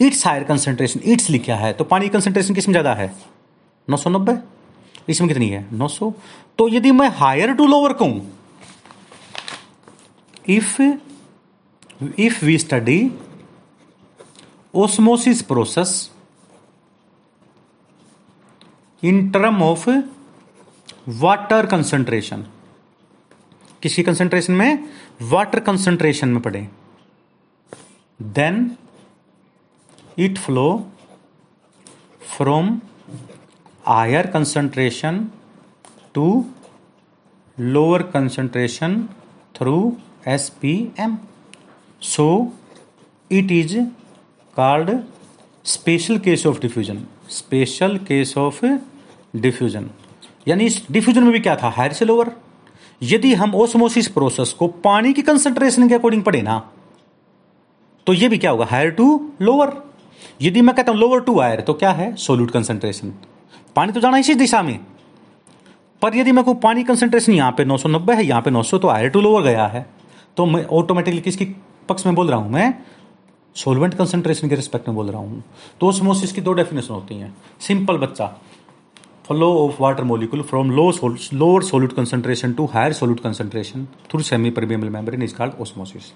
[0.00, 3.12] its higher concentration its लिखा है तो पानी कंसंट्रेशन किसमें ज़्यादा है?
[3.88, 4.32] नौ सौ नब्बे?
[5.08, 5.66] इसमें कितनी है?
[5.72, 6.12] नौ सौ।
[6.58, 8.26] तो यदि मैं हायर टू लोअर कहूँ
[10.48, 10.80] if
[12.18, 13.00] if we study
[14.74, 16.10] osmosis process
[19.02, 19.88] in term of
[21.20, 22.44] water concentration
[23.82, 24.88] किसी कंसंट्रेशन में?
[25.22, 26.68] वाटर कंसंट्रेशन में पड़े
[28.20, 28.70] then
[30.18, 30.68] it flow
[32.36, 32.80] from
[33.88, 35.18] higher concentration
[36.14, 36.44] to
[37.58, 38.96] lower concentration
[39.56, 39.76] through
[40.28, 41.16] S P M
[42.02, 42.26] so
[43.30, 43.76] it is
[44.56, 44.90] called
[45.64, 46.98] special case of diffusion
[47.30, 48.64] special case of
[49.36, 49.88] diffusion
[50.48, 51.68] यानी इस diffusion में भी क्या था?
[51.68, 52.32] हायर से लोअर
[53.02, 56.58] यदि हम ओस्मोसिस प्रोसेस को पानी की कंसंट्रेशन के अकॉर्डिंग पढ़े ना
[58.06, 58.64] तो ये भी क्या होगा?
[58.64, 59.08] हायर टू
[59.42, 59.72] लोअर
[60.42, 62.14] यदि मैं कहता हूँ लोअर टू हायर तो क्या है?
[62.16, 63.14] सोल्यूट कंसंट्रेशन
[63.78, 64.78] पानी तो जाना इसी दिशा में।
[66.02, 69.08] पर यदि मैं कहूँ पानी कंसंट्रेशन यहाँ पे 990 है, यहाँ पे 900 तो हायर
[69.08, 69.86] टू लोअर गया है।
[70.36, 71.44] तो मैं ऑटोमेटिकली किसकी
[71.88, 72.74] पक्ष में बोल रहा हूँ मैं?
[73.56, 75.42] सोलवेंट कंसंट्रेशन के रिस्पेक्ट में बोल रहा हूँ।
[75.80, 78.26] तो ओस्मोसिस की दो डेफिनेशन होती हैं। सिंपल बच्चा
[79.26, 80.90] flow of water molecule from low
[81.34, 86.12] lower solute concentration to higher solute concentration through semi permeable membrane is called osmosis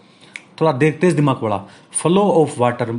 [0.61, 1.59] थोड़ा देखते दिमाग बड़ा
[1.93, 2.93] flow of water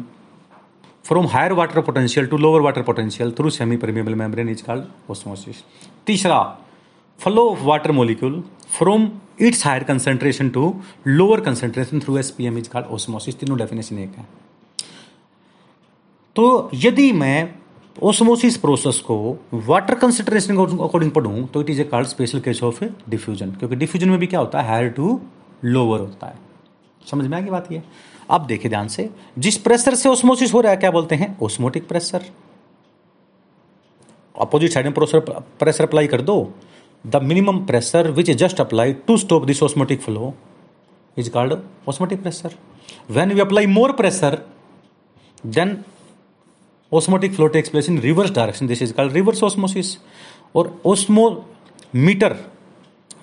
[1.06, 5.64] from higher water potential to lower water potential through semi permeable membrane is called osmosis
[6.08, 6.40] तीसरा
[7.20, 8.44] flow of water molecule
[8.78, 9.10] from
[9.42, 10.74] its higher concentration to
[11.08, 14.28] lower concentration through S P M is called osmosis तीनों definition एक है।
[16.36, 17.54] तो यदि मैं
[18.04, 19.18] osmosis process को
[19.68, 24.10] water concentration according पढ़ूं तो it is a called special case of diffusion क्योंकि डिफ्यूजन
[24.10, 24.68] में भी क्या होता है?
[24.70, 25.20] हायर टू
[25.66, 26.40] लोअर होता है।
[27.12, 27.84] समझ में आ गई बात ये?
[28.34, 29.10] अब देखिए ध्यान से,
[29.40, 31.38] जिस प्रेशर से ओस्मोसिस हो रहा है, क्या बोलते हैं?
[31.42, 32.26] ओस्मोटिक प्रेशर
[34.36, 35.20] अपोजिट साइड में प्रेशर
[35.60, 36.54] प्रेशर अप्लाई कर दो।
[37.06, 40.34] The minimum pressure which is just apply to stop this osmotic flow
[41.18, 41.60] is called
[41.90, 42.56] osmotic pressure
[43.12, 44.42] when we apply more pressure
[45.46, 45.84] then
[46.92, 49.88] osmotic flow takes place in reverse direction this is called reverse osmosis.
[50.56, 52.36] और osmometer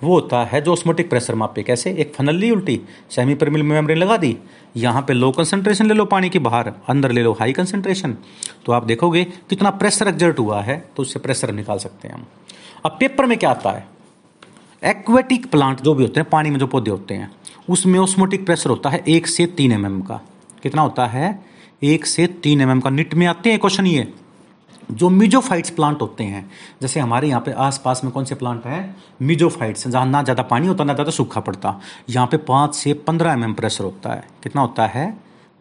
[0.03, 1.91] वो होता है जो osmotic pressure मापे। कैसे?
[1.91, 2.79] एक funnel ली उल्टी
[3.09, 4.35] semi Parmil membrane लगा दी।
[4.77, 8.15] यहाँ पे लो कंसंट्रेशन ले लो पानी के बाहर, अंदर ले लो हाई कंसंट्रेशन
[8.65, 12.25] तो आप देखोगे कितना प्रेशर एक्जर्ट हुआ है तो उससे प्रेशर निकाल सकते हैं हम।
[12.85, 13.85] अब पेपर में क्या आता है?
[14.83, 17.31] एक्वेटिक प्लांट जो भी होते हैं, पानी में जो पौधे होते हैं,
[17.69, 20.19] उसमें ऑस्मोटिक प्रेशर होता है एक से तीन एम का।
[20.63, 21.39] कितना होता है?
[21.83, 24.07] एक से तीन एम का। निट में आते हैं क्वेश्चन ये।
[24.91, 26.49] जो मिजोफाइट्स प्लांट होते हैं,
[26.81, 28.95] जैसे हमारे यहाँ पे आसपास में कौन से प्लांट हैं?
[29.21, 31.79] मिजोफाइट्स, जहाँ ना ज़्यादा पानी होता, ना ज़्यादा सूखा पड़ता।
[32.09, 35.13] यहाँ पे पाँच से पंद्रह एम प्रेशर होता है। कितना होता है?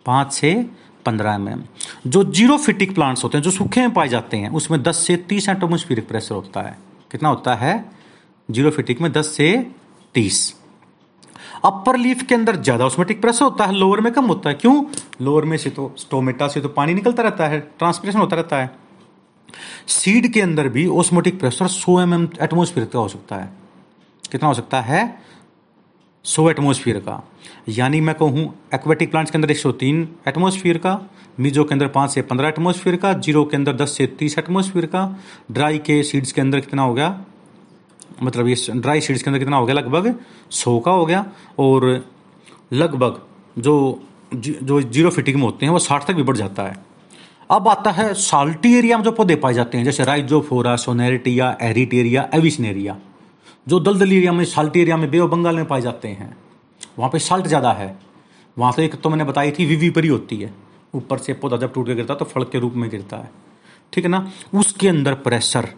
[0.07, 0.55] पाँच से
[1.07, 1.63] पंद्रह एम
[2.07, 5.17] जो ज़ीरो फिटिक प्लांट्स होते हैं, जो सूखे में पाए जाते हैं, उसमें दस से
[5.19, 6.77] तीस एटोमोस्फिरिक प्रेशर होता है।
[7.11, 7.85] कितना होता है?
[8.49, 9.55] ज़ीरो फिटिक में दस से
[10.15, 10.55] तीस।
[11.65, 14.85] अपर लीफ के अंदर ज़्यादा ऑस्मेटिक प्रेशर होता है, लोअर में कम होता है। क्यों?
[15.23, 18.71] लोअर में से तो स्टोमेटा से तो पानी निकलता रहता है ट्रांसपिरेशन होता रहता है।
[19.87, 23.51] सीड के अंदर भी ओस्मोटिक प्रेशर सो एम एम एटमोस्फियर का हो सकता है।
[24.33, 25.23] कितना हो सकता है?
[26.25, 27.23] सो एटमोस्फियर का।
[27.69, 28.45] यानी मैं कहूँ
[28.75, 31.01] एक्वेटिक प्लांट्स के अंदर 103 एटमोस्फियर का
[31.41, 34.87] मीजो के अंदर पाँच से पंद्रह एटमोस्फियर का ज़ीरो के अंदर दस से तीस एटमोस्फियर
[34.87, 35.05] का
[35.51, 37.25] ड्राई के सीड्स के अंदर कितना हो गया?
[38.23, 39.75] मतलब ये ड्राई सीड्स के अंदर कितना हो गया?
[39.75, 40.15] लगभग
[40.51, 41.25] सौ का हो गया।
[41.59, 42.07] और
[42.73, 43.21] लगभग
[43.59, 44.03] जो
[44.35, 46.90] जो ज़ीरो फिटिंग में होते हैं, वो साठ तक भी बढ़ जाता है।
[47.51, 52.29] अब आता है साल्टी एरिया में जो पौधे पाए जाते हैं, जैसे राइजोफोरा, सोनेरिटिया, एरिटेरिया,
[52.35, 52.97] एविसनेरिया,
[53.67, 56.37] जो दलदल एरिया में साल्टी एरिया में बे बंगाल में पाए जाते हैं।
[56.99, 57.97] वहाँ पे साल्ट ज़्यादा है।
[58.57, 60.53] वहाँ से एक तो मैंने बताई थी विवी परी होती है।
[60.95, 63.31] ऊपर से पौधा जब टूट के गिरता है तो फल के रूप में गिरता है।
[63.93, 64.27] ठीक है ना?
[64.55, 65.69] उसके अंदर प्रेशर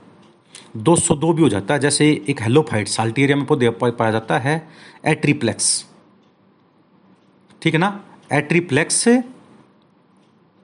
[0.79, 4.69] 202 भी हो जाता है, जैसे एक हेलोफाइट साल्टी एरिया में पौधे पाया जाता है,
[5.07, 5.85] एट्रीप्लेक्स।
[7.63, 8.01] ठीक है ना?
[8.33, 9.07] एट्रीप्लेक्स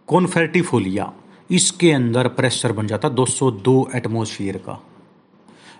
[0.08, 1.12] कॉन्फेर्टिफोलिया
[1.50, 4.82] इसके अंदर प्रेशर बन जाता है 202 एटमोसफियर का।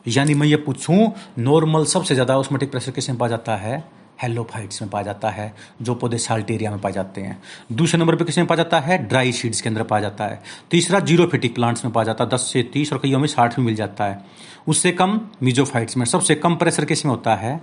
[0.09, 3.85] यानी मैं ये पूछूँ, नॉर्मल सबसे ज़्यादा ऑस्मेटिक प्रेशर किसमें पाया जाता है?
[4.23, 8.17] हेलोफाइट्स में पाया जाता है, जो पौधे साल्ट एरिया में पाए जाते हैं। दूसरे नंबर
[8.17, 9.09] पर किसमें पाया जाता है?
[9.09, 12.31] ड्राई सीड्स के अंदर पाया जाता है। तीसरा ज़ीरो फिटिक प्लांट्स में पाया जाता है,
[12.31, 14.25] दस से तीस, और कईयों में साठ में मिल जाता है।
[14.69, 17.61] उससे कम, मिजोफाइट्स में सबसे कम प्रेशर किसमें होता है?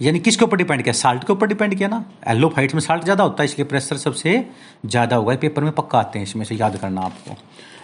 [0.00, 0.92] यानी किसके ऊपर डिपेंड किया?
[0.92, 2.04] साल्ट के ऊपर डिपेंड किया ना?
[2.28, 4.44] एलोफाइट्स में साल्ट ज़्यादा होता है, इसलिए प्रेशर सबसे
[4.86, 7.36] ज़्यादा होगा। पेपर में पक्का आते हैं, इसमें से याद करना आपको।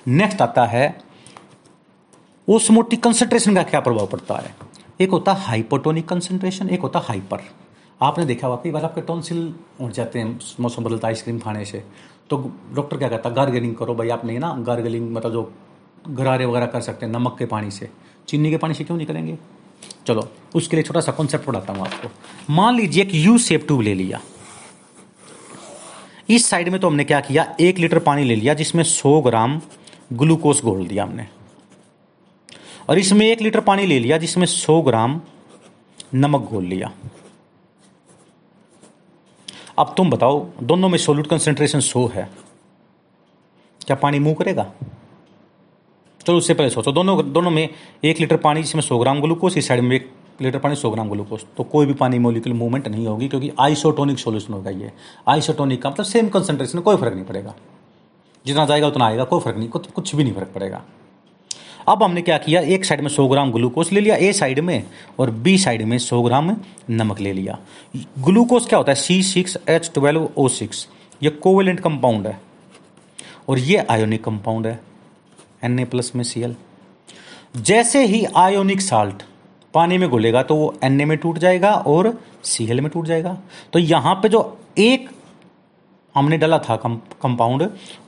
[0.09, 0.97] नेक्स्ट आता है
[2.49, 4.55] ओस्मोटिक कंसंट्रेशन का क्या प्रभाव पड़ता है?
[5.01, 7.41] एक होता है हाइपोटोनिक कंसंट्रेशन एक होता है हाइपर
[8.01, 9.39] आपने देखा हुआ कई बार आपके टॉन्सिल
[9.81, 11.83] उठ जाते हैं, मौसम बदलता है आइसक्रीम खाने से।
[12.31, 12.37] तो
[12.75, 13.35] डॉक्टर क्या कहता है?
[13.35, 15.53] गार्गलिंग करो भाई आपने ना गार्गलिंग मतलब जो
[16.09, 17.89] गरारे वगैरह कर सकते हैं नमक के पानी से।
[18.29, 19.39] चीनी के पानी से क्यों नहीं करेंगे
[20.07, 22.09] चलो, उसके लिए छोटा सा कॉन्सेप्ट पढ़ाता हूँ आपको।
[22.51, 24.21] मान लीजिए एक यू सेप ट्यूब ले लिया।
[26.31, 27.57] इस साइड में तो हमने क्या किया?
[27.61, 29.61] एक लीटर पानी ले लिया, जिसमें सौ ग्राम
[30.13, 31.27] ग्लूकोज घोल दिया हमने।
[32.89, 35.21] और इसमें एक लीटर पानी ले लिया, जिसमें सौ ग्राम
[36.15, 36.93] नमक घोल लिया।
[39.79, 42.31] अब तुम बताओ, दोनों में सोल्यूट कंसेंट्रेशन सो है।
[43.87, 44.73] क्या पानी मुँह करेगा?
[46.27, 47.69] चलो उससे पहले सोचो। दोनों दोनों में
[48.05, 50.11] एक लीटर पानी जिसमें सौ ग्राम ग्लूकोज, इस साइड में एक
[50.43, 54.19] लीटर पानी सौ ग्राम ग्लूकोज। तो कोई भी पानी मोलिकुल मूवमेंट नहीं होगी क्योंकि आइसोटोनिक
[54.19, 54.93] सोल्यूशन होगा ये।
[55.29, 57.55] आइसोटोनिक का मतलब सेम कंसेंट्रेशन कोई फ़र्क नहीं पड़ेगा।
[58.45, 60.83] जितना जाएगा उतना आएगा, कोई फ़र्क नहीं, कुछ भी नहीं फ़र्क पड़ेगा।
[61.89, 62.61] अब हमने क्या किया?
[62.61, 64.85] एक साइड में सौ ग्राम ग्लूकोज ले लिया, ए साइड में
[65.19, 66.57] और बी साइड में सौ ग्राम
[66.91, 67.59] नमक ले लिया।
[68.19, 68.97] ग्लूकोज क्या होता है?
[68.97, 70.87] C six H twelve O six
[71.23, 72.41] ये कोवेलेंट कंपाउंड है।
[73.49, 74.79] और ये आयोनिक कंपाउंड है।
[75.67, 76.55] एन ए प्लस में सी एल
[77.59, 79.23] जैसे ही आयोनिक साल्ट
[79.75, 82.13] पानी में घुलेगा तो वो एन ए में टूट जाएगा और
[82.45, 83.37] सी एल में टूट जाएगा।
[83.73, 85.09] तो यहाँ पे जो एक
[86.15, 87.63] हमने डाला था कंपाउंड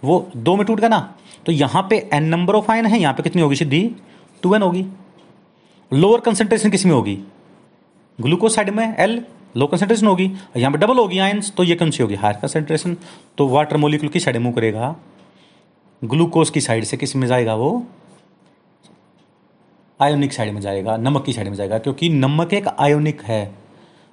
[0.05, 0.99] वो दो में टूट गया ना?
[1.47, 3.81] तो यहाँ पे एन नंबर ऑफ़ आयन है, यहाँ पे कितनी होगी सीधी?
[4.43, 4.85] टू एन होगी।
[5.91, 7.19] लोअर कंसेंट्रेशन किसमें होगी?
[8.19, 9.23] ग्लूकोज साइड में एल
[9.57, 12.15] लो कंसेंट्रेशन होगी। यहाँ पे डबल होगी आयंस तो ये कौन सी होगी?
[12.17, 12.97] हायर कंसेंट्रेशन
[13.39, 14.95] तो वाटर मोलिक्यूल की साइड मूव करेगा।
[16.05, 17.87] ग्लूकोज की साइड से किसमें जाएगा वो?
[20.01, 23.55] आयोनिक साइड में जाएगा, नमक की साइड में जाएगा, क्योंकि नमक एक आयोनिक है।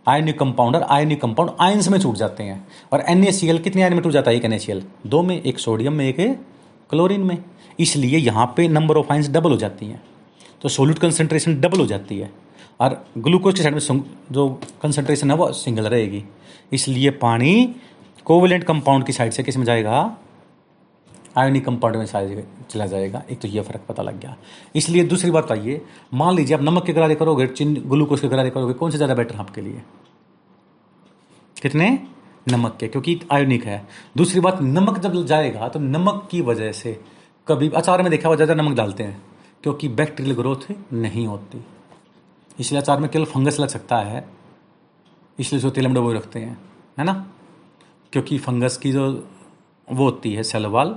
[0.08, 3.26] आयोनिक कंपाउंड और आयोनिक कंपाउंड आयंस में छूट जाते हैं। और एन
[3.58, 6.40] कितने आयन में टूट जाता है एक एन दो में, एक सोडियम में, एक
[6.90, 7.44] क्लोरीन में।
[7.80, 10.04] इसलिए यहाँ पे नंबर ऑफ़ आयंस डबल हो जाती हैं।
[10.62, 12.32] तो सोल्यूट कंसेंट्रेशन डबल हो जाती है।
[12.80, 14.50] और ग्लूकोज की साइड में जो
[14.84, 16.24] कंसनट्रेशन है वो सिंगल रहेगी।
[16.74, 17.76] इसलिए पानी
[18.26, 20.18] कोवलेंट कंपाउंड की साइड से किसमें जाएगा?
[21.36, 24.36] आयोनिक कंपाउंड में चला जाएगा। एक तो ये फ़र्क पता लग गया।
[24.76, 25.82] इसलिए दूसरी बात आइए
[26.14, 29.16] मान लीजिए आप नमक के गरारे करोगे, चिन, ग्लूकोज के गरारे करोगे, कौन से ज़्यादा
[29.16, 29.82] बेटर आपके लिए?
[31.58, 31.88] कितने?
[32.48, 33.86] नमक के, क्योंकि आयोनिक है।
[34.18, 37.00] दूसरी बात, नमक जब जाएगा तो नमक की वजह से
[37.48, 39.22] कभी अचार में देखा हुआ ज़्यादा नमक डालते हैं,
[39.64, 41.64] क्योंकि बैक्टीरियल ग्रोथ नहीं होती।
[42.60, 44.26] इसलिए अचार में केवल फंगस लग सकता है।
[45.40, 46.58] इसलिए जो तेल में डबो रखते हैं,
[47.00, 47.14] है ना?
[48.14, 49.10] क्योंकि फंगस की जो
[49.88, 50.96] वो होती है सेलवाल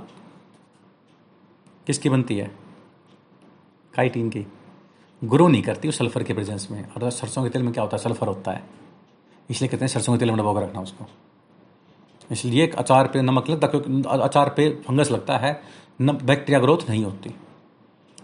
[1.89, 2.51] किसकी बनती है?
[3.95, 4.45] काइटीन की।
[5.23, 7.97] ग्रो नहीं करती उस सल्फ़र के प्रेजेंस में। और सरसों के तेल में क्या होता
[7.97, 8.03] है?
[8.03, 8.63] सल्फ़र होता है।
[9.49, 11.07] इसलिए कहते हैं सरसों के तेल में डबा रखना उसको।
[12.31, 15.61] इसलिए अचार पे नमक लगता क्योंकि अचार पे फंगस लगता है,
[16.01, 17.31] न, बैक्टीरिया ग्रोथ नहीं होती।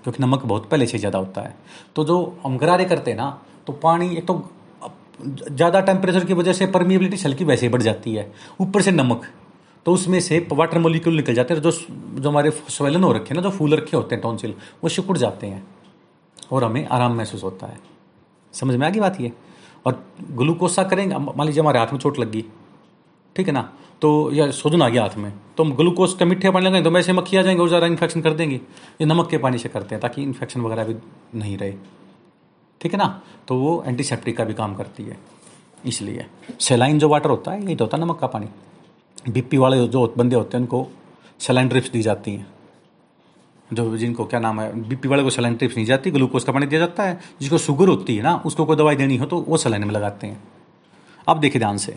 [0.04, 1.54] क्योंकि नमक बहुत पहले से ज़्यादा होता है।
[1.96, 3.30] तो जो हम गरारे करते हैं ना
[3.66, 4.42] तो पानी एक तो
[5.22, 9.26] ज़्यादा टेम्परेचर की वजह से परमिएबिलिटी हल्की वैसे ही बढ़ जाती है। ऊपर से नमक।
[9.86, 13.36] तो उसमें से वाटर मोलिक्यूल निकल जाते हैं, जो जो हमारे स्वेलन हो रखे हैं
[13.36, 15.66] ना, जो फूल रखे होते हैं टॉन्सिल वो सिकुड़ जाते हैं
[16.52, 17.78] और हमें आराम महसूस होता है।
[18.54, 19.32] समझ में आ गई बात ये?
[19.86, 22.44] और ग्लूकोसा करेंगे मान लीजिए हमारे हाथ में चोट लग गई,
[23.36, 23.68] ठीक है ना?
[24.02, 26.90] तो या सोजन आ गया हाथ में तो हम ग्लूकोज का मिठे पानी लगाएँगे तो
[26.90, 29.94] वैसे मक्खी आ जाएँगे, और ज़्यादा इन्फेक्शन कर देंगे। ये नमक के पानी से करते
[29.94, 30.94] हैं, ताकि इन्फेक्शन वगैरह भी
[31.34, 31.72] नहीं रहे,
[32.80, 33.22] ठीक है ना?
[33.48, 35.18] तो वो एंटीसेप्टिक का भी काम करती है,
[35.84, 36.26] इसलिए।
[36.60, 38.48] सेलाइन जो वाटर होता है, यही तो होता है नमक का पानी।
[39.24, 40.88] बीपी वाले जो बंदे होते हैं, उनको
[41.40, 42.46] सेलाइन ड्रिप्स दी जाती हैं।
[43.70, 46.66] जो जिनको, क्या नाम है, बीपी वाले को सेलाइन ड्रिप्स नहीं जाती ग्लूकोज का पानी
[46.66, 49.56] दिया जाता है, जिसको शुगर होती है ना, उसको कोई दवाई देनी हो तो वो
[49.56, 50.42] सेलाइन में लगाते हैं।
[51.26, 51.96] अब देखिए ध्यान से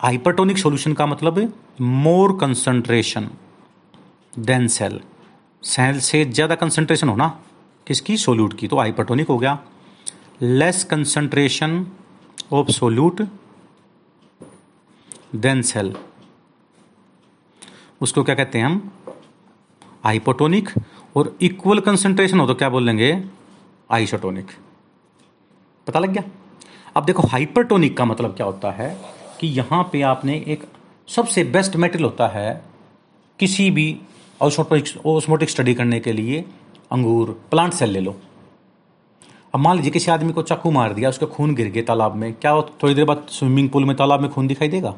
[0.00, 1.38] हाइपरटोनिक सॉल्यूशन का मतलब
[1.80, 3.28] more concentration
[4.32, 5.00] than cell
[5.62, 7.26] cell से ज़्यादा कंसंट्रेशन होना
[7.86, 8.16] किसकी?
[8.16, 9.58] सोल्यूट की। तो हाइपरटोनिक हो गया।
[10.42, 11.86] Less concentration
[12.52, 13.22] of solute
[15.36, 15.94] than cell
[18.02, 18.90] उसको क्या कहते हैं हम?
[20.04, 20.70] हाइपोटोनिक
[21.16, 23.24] और इक्वल कंसेंट्रेशन हो तो क्या बोल लेंगे?
[23.90, 24.46] आइसोटोनिक
[25.86, 26.22] पता लग गया?
[26.96, 28.96] अब देखो हाइपरटोनिक का मतलब क्या होता है
[29.40, 30.64] कि यहाँ पे आपने एक
[31.08, 32.64] सबसे बेस्ट मेटेरियल होता है
[33.38, 34.00] किसी भी
[34.42, 36.44] ऑस्मोटिक स्टडी करने के लिए
[36.92, 38.16] अंगूर प्लांट सेल ले लो।
[39.54, 42.32] अब मान लीजिए किसी आदमी को चाकू मार दिया, उसका खून गिर गया तालाब में,
[42.32, 44.94] क्या थोड़ी देर बाद स्विमिंग पूल में तालाब में खून दिखाई देगा?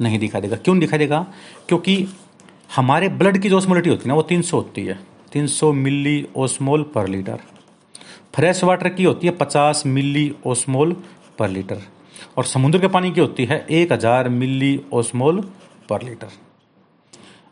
[0.00, 1.26] नहीं दिखाई देगा। क्यों दिखाई देगा?
[1.68, 2.06] क्योंकि
[2.76, 4.98] हमारे ब्लड की जो ओस्मोलिटी होती है ना, वो 300 होती है।
[5.32, 7.38] 300 मिली ओस्मोल पर लीटर
[8.34, 10.92] फ्रेश वाटर की होती है 50 मिली ओस्मोल
[11.38, 11.82] पर लीटर
[12.38, 15.40] और समुद्र के पानी की होती है 1000 मिली ओस्मोल
[15.88, 16.28] पर लीटर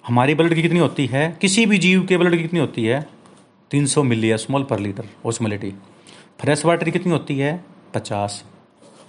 [0.07, 1.39] हमारी ब्लड की कितनी होती है?
[1.41, 3.07] किसी भी जीव के ब्लड की कितनी होती है?
[3.71, 5.75] 300 मिली ओस्मोल पर लीटर ओस्मोलिटी
[6.41, 7.65] फ्रेश वाटर कितनी होती है?
[7.95, 8.43] 50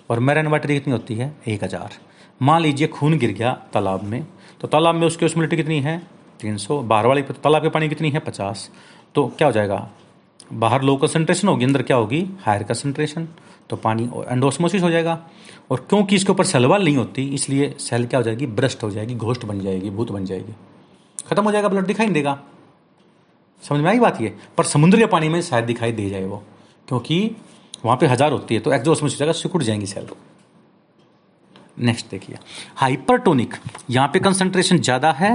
[0.10, 1.36] और मैरन वाटर कितनी होती है?
[1.48, 2.00] 1000
[2.42, 4.26] मान लीजिए खून गिर गया तालाब में।
[4.62, 6.02] तो तालाब में उसकी ओस्मोलिटी कितनी है?
[6.40, 8.20] तीन सौ। बाहर वाली तालाब के पानी कितनी है?
[8.20, 8.70] पचास।
[9.16, 9.90] तो क्या हो जाएगा?
[10.54, 12.26] बाहर लो कंसनट्रेशन होगी, अंदर क्या होगी?
[12.42, 13.28] हायर कंसनट्रेशन
[13.70, 15.20] तो पानी एंडोस्मोसिस हो जाएगा।
[15.72, 18.46] और क्योंकि इसके ऊपर सेलवाल नहीं होती, इसलिए सेल क्या हो जाएगी?
[18.48, 20.54] ब्रस्ट हो जाएगी, घोष्ट बन जाएगी, भूत बन जाएगी।
[21.28, 22.40] खत्म हो जाएगा ब्लड दिखाई नहीं देगा।
[23.64, 24.34] समझ में आई बात ये?
[24.58, 26.44] पर समुद्र के पानी में शायद दिखाई दे जाए वो।
[26.88, 27.36] क्योंकि
[27.86, 30.06] वहाँ पे हज़ार होती है तो एग्जोस्मोसिस हो जाएगा सिकुड़ जाएँगी सेल
[31.80, 32.38] नेक्स्ट देखिए।
[32.78, 33.54] हाइपरटोनिक
[33.90, 35.32] यहाँ पे कंसंट्रेशन ज़्यादा है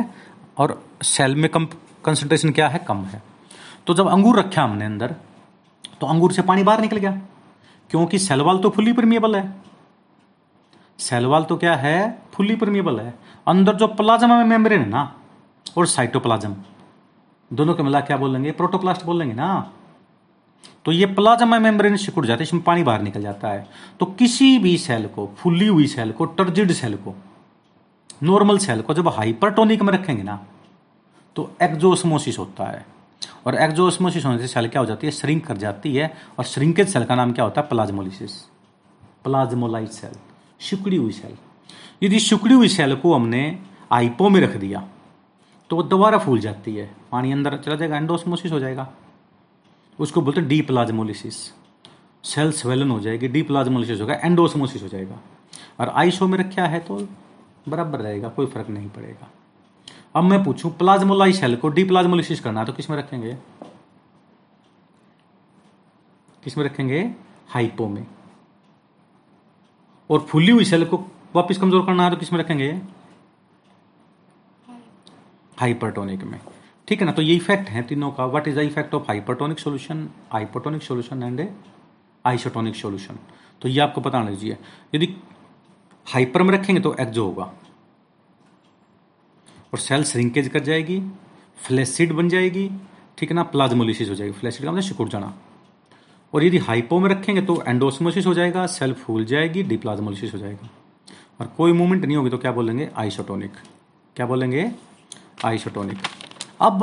[0.58, 1.66] और सेल में कम
[2.04, 2.78] कंसंट्रेशन क्या है?
[2.78, 3.22] कम है।
[3.86, 5.14] तो जब अंगूर रखा हमने अंदर
[6.00, 7.20] तो अंगूर से पानी बाहर निकल गया।
[7.90, 9.54] क्योंकि सेल वाल तो फुली परमिएबल है।
[10.98, 12.24] सेल वाल तो क्या है?
[12.34, 13.14] फुली परमिएबल है।
[13.46, 15.14] अंदर जो प्लाज्मा में मेम्ब्रेन है ना,
[15.76, 16.54] और साइटोप्लाज्म
[17.50, 19.48] दोनों के मिला क्या बोलेंगे प्रोटोप्लास्ट बोलेंगे ना।
[20.86, 23.66] तो ये प्लाज्मा मेम्ब्रेन सिकुड़ जाता है, इसमें पानी बाहर निकल जाता है।
[24.00, 27.14] तो किसी भी सेल को, फुली हुई सेल को, टर्जिड सेल को,
[28.22, 30.44] नॉर्मल सेल को जब हाइपरटोनिक में रखेंगे ना
[31.36, 32.84] तो एक्जोस्मोसिस होता है।
[33.46, 35.10] और एक्जोस्मोसिस होने से सेल क्या हो जाती है?
[35.12, 37.68] श्रिंक कर जाती है। और श्रिंकेज सेल का नाम क्या होता है?
[37.68, 38.32] प्लाज्मोलिसिस।
[39.24, 40.16] प्लाज्मोलाइट सेल
[40.60, 41.36] सिकुड़ी हुई सेल।
[42.02, 43.58] यदि सिकुड़ी हुई सेल को हमने
[43.92, 44.84] आइपो में रख दिया
[45.70, 48.88] तो वो दोबारा फूल जाती है। पानी अंदर चला जाएगा, एंडोस्मोसिस हो जाएगा।
[49.98, 51.36] उसको बोलते हैं डी प्लाज्मोलिसिस
[52.24, 55.18] सेल स्वेलन हो जाएगी डी प्लाज्मोलिसिस होगा एंडोसमोसिस हो जाएगा।
[55.80, 56.96] और आइसो में रखा है तो
[57.68, 59.30] बराबर रहेगा कोई फ़र्क नहीं पड़ेगा।
[60.16, 63.36] अब मैं पूछूँ प्लाज्मोलाई सेल को डी प्लाज्मोलिसिस करना है तो किसमें रखेंगे?
[66.42, 67.00] किसमें रखेंगे?
[67.48, 68.06] हाइपो में।
[70.10, 70.96] और फुली हुई सेल को
[71.34, 72.70] वापस कमज़ोर करना है तो किसमें रखेंगे?
[75.58, 76.40] हाइपरटोनिक में।
[76.88, 77.12] ठीक है ना?
[77.12, 81.22] तो ये इफ़ेक्ट है तीनों का। What is the effect of hypertonic solution hypotonic solution
[81.22, 81.48] and a
[82.24, 83.18] isotonic solution
[83.62, 84.56] तो ये आपको पता लीजिए
[84.94, 85.14] यदि
[86.06, 87.44] हाइपर में रखेंगे तो एक्जो होगा।
[89.72, 91.00] और सेल श्रिंकेज कर जाएगी
[91.58, 92.68] फ्लैसिड बन जाएगी,
[93.18, 93.42] ठीक है ना?
[93.44, 95.34] प्लाज्मोलिसिस हो जाएगी। फ्लैसिड का मतलब सिकुड़ जाना।
[96.32, 100.68] और यदि हाइपो में रखेंगे तो एंडोसमोसिस हो जाएगा सेल फूल जाएगी डिप्लाज्मोलिसिस हो जाएगा।
[101.40, 102.90] और कोई मूवमेंट नहीं होगी तो क्या बोलेंगे?
[102.96, 103.52] आइसोटोनिक
[104.16, 104.70] क्या बोलेंगे?
[105.44, 105.98] आइसोटोनिक
[106.60, 106.82] अब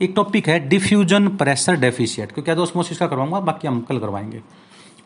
[0.00, 4.42] एक टॉपिक है डिफ्यूजन प्रेशर डेफिशिएट क्योंकि आज ऑस्मोसिस का करवाऊँगा, बाकी हम कल करवाएँगे।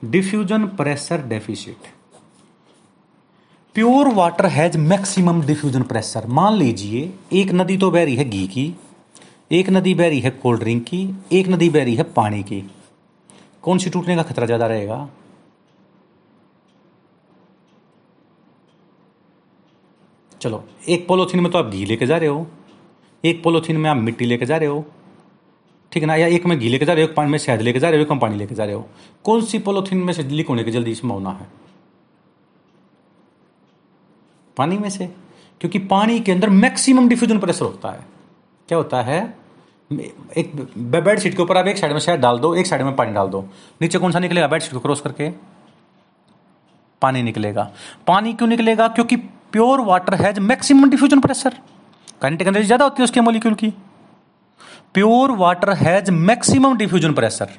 [0.04, 1.86] Diffusion pressure deficit
[3.76, 8.46] pure water has maximum diffusion pressure मान लीजिए, एक नदी तो बह रही है घी
[8.46, 8.74] की,
[9.52, 12.60] एक नदी बह रही है कोल्ड ड्रिंक की, एक नदी बह रही है पानी की।
[13.62, 15.08] कौन सी टूटने का खतरा ज़्यादा रहेगा?
[20.40, 22.46] चलो, एक पोलोथीन में तो आप घी लेके जा रहे हो।
[23.24, 24.84] एक पोलोथीन में आप मिट्टी लेके जा रहे हो।
[25.92, 26.14] ठीक है ना?
[26.14, 28.04] या एक में घी लेके जा रहे हो, एक पानी में शहद लेके जा रहे
[28.04, 28.88] हो, एक पानी लेके जा रहे हो।
[29.24, 31.48] कौन सी पोलोथीन में से लीक होने की जल्दी संभावना है?
[34.56, 35.06] पानी में से।
[35.60, 38.06] क्योंकि पानी के अंदर मैक्सिमम डिफ्यूजन प्रेशर होता है।
[38.68, 39.38] क्या होता है?
[40.36, 42.96] एक बेड शीट के ऊपर आप एक साइड में शहद डाल दो, एक साइड में
[42.96, 43.48] पानी डाल दो।
[43.82, 44.48] नीचे कौन सा निकलेगा?
[44.48, 45.30] बेड शीट को क्रॉस करके
[47.02, 47.72] पानी निकलेगा।
[48.06, 48.88] पानी क्यों निकलेगा?
[48.88, 51.58] क्योंकि pure water has maximum diffusion pressure.
[52.20, 53.72] Kinetic energy ज़्यादा होती है उसके मोलिक्यूल की।
[54.94, 57.50] Pure water has maximum diffusion pressure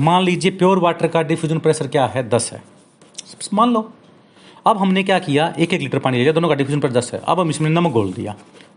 [0.00, 2.28] मान लीजिए प्योर वाटर का डिफ्यूजन प्रेशर क्या है?
[2.28, 2.62] दस है।
[3.54, 3.92] मान लो।
[4.66, 5.52] अब हमने क्या किया?
[5.58, 7.92] एक एक लीटर पानी लिया, दोनों का डिफ्यूजन प्रेशर दस है। अब हम इसमें नमक
[7.92, 8.34] घोल दिया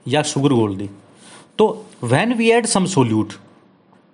[0.07, 0.89] या शुगर घोल दी।
[1.57, 3.33] तो when we add some solute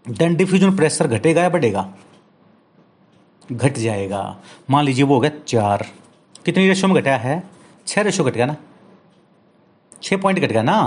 [0.06, 1.88] then diffusion pressure घटेगा या बढ़ेगा?
[3.50, 4.22] घट जाएगा।
[4.70, 5.86] मान लीजिए वो हो गया चार।
[6.46, 7.42] कितनी रेशो में घटा है?
[7.88, 8.56] छह रेशो घट गया ना?
[10.04, 10.78] छह पॉइंट कट गया ना?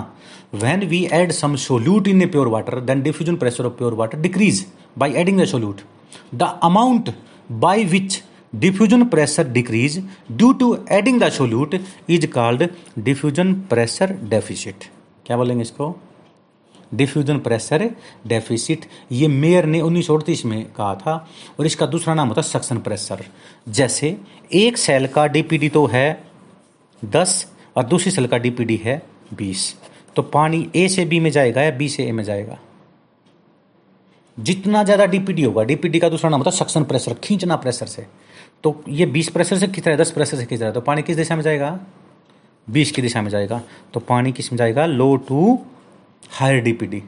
[0.55, 4.19] When we add some solute in a pure water then diffusion pressure of pure water
[4.21, 4.65] decrease
[4.99, 5.81] by adding the solute
[6.35, 7.13] the amount
[7.53, 8.23] by which
[8.55, 9.99] diffusion pressure decrease
[10.33, 11.75] due to adding the solute
[12.09, 14.85] is called diffusion pressure deficit
[15.27, 15.95] क्या बोलेंगे इसको?
[16.95, 17.91] Diffusion pressure
[18.27, 21.15] deficit ये Meyer ने उन्नीस सौ अड़तीस में कहा था
[21.59, 23.25] और इसका दूसरा नाम होता है सक्शन प्रेशर
[23.69, 24.17] जैसे
[24.55, 26.07] एक सेल का डीपीडी तो है
[27.05, 27.35] दस
[27.77, 29.03] और दूसरी सेल का डीपीडी है
[29.35, 29.75] बीस।
[30.17, 32.59] तो पानी ए से बी में जाएगा या बी से ए में जाएगा?
[34.39, 38.07] जितना ज़्यादा डीपीडी होगा डीपीडी का दूसरा नाम होता है सक्शन प्रेशर खींचना प्रेशर से।
[38.65, 40.01] तो ये बीस प्रेशर से खींच रहा है?
[40.01, 40.75] दस प्रेशर से खींच रहा है?
[40.75, 41.79] तो पानी किस दिशा में जाएगा?
[42.69, 43.61] बीस की दिशा में जाएगा।
[43.95, 44.87] तो पानी किसमें जाएगा?
[44.87, 45.59] Low to
[46.31, 47.03] higher DPD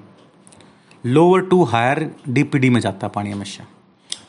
[1.05, 3.65] lower to higher DPD में जाता है पानी हमेशा।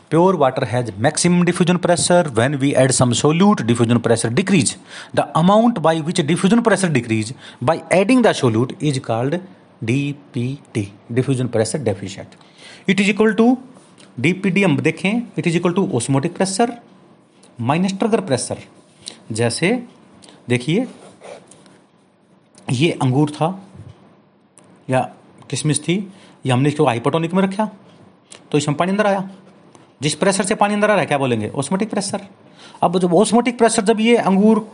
[0.09, 2.27] Pure water has maximum diffusion pressure.
[2.35, 4.75] When we add some solute diffusion pressure decrease
[5.15, 7.33] the amount by which diffusion pressure decrease
[7.63, 9.39] by adding the solute is called
[9.83, 12.35] DPD diffusion pressure deficient
[12.89, 13.57] it is equal to
[14.19, 16.73] DPD हम देखें it is equal to osmotic pressure
[17.61, 18.57] minus turgor pressure
[19.31, 19.71] जैसे,
[20.49, 20.85] देखिए,
[22.71, 23.47] ये अंगूर था,
[24.89, 25.01] या
[25.49, 25.95] किसमिस थी,
[26.45, 27.69] ये हमने इसको हाइपोटोनिक में रखा
[28.51, 29.29] तो इसमें पानी अंदर आया।
[30.01, 31.49] जिस प्रेशर से पानी अंदर आ रहा है, क्या बोलेंगे?
[31.49, 32.21] ऑस्मोटिक प्रेशर
[32.83, 34.67] अब जब ऑस्मोटिक प्रेशर जब ये अंगूर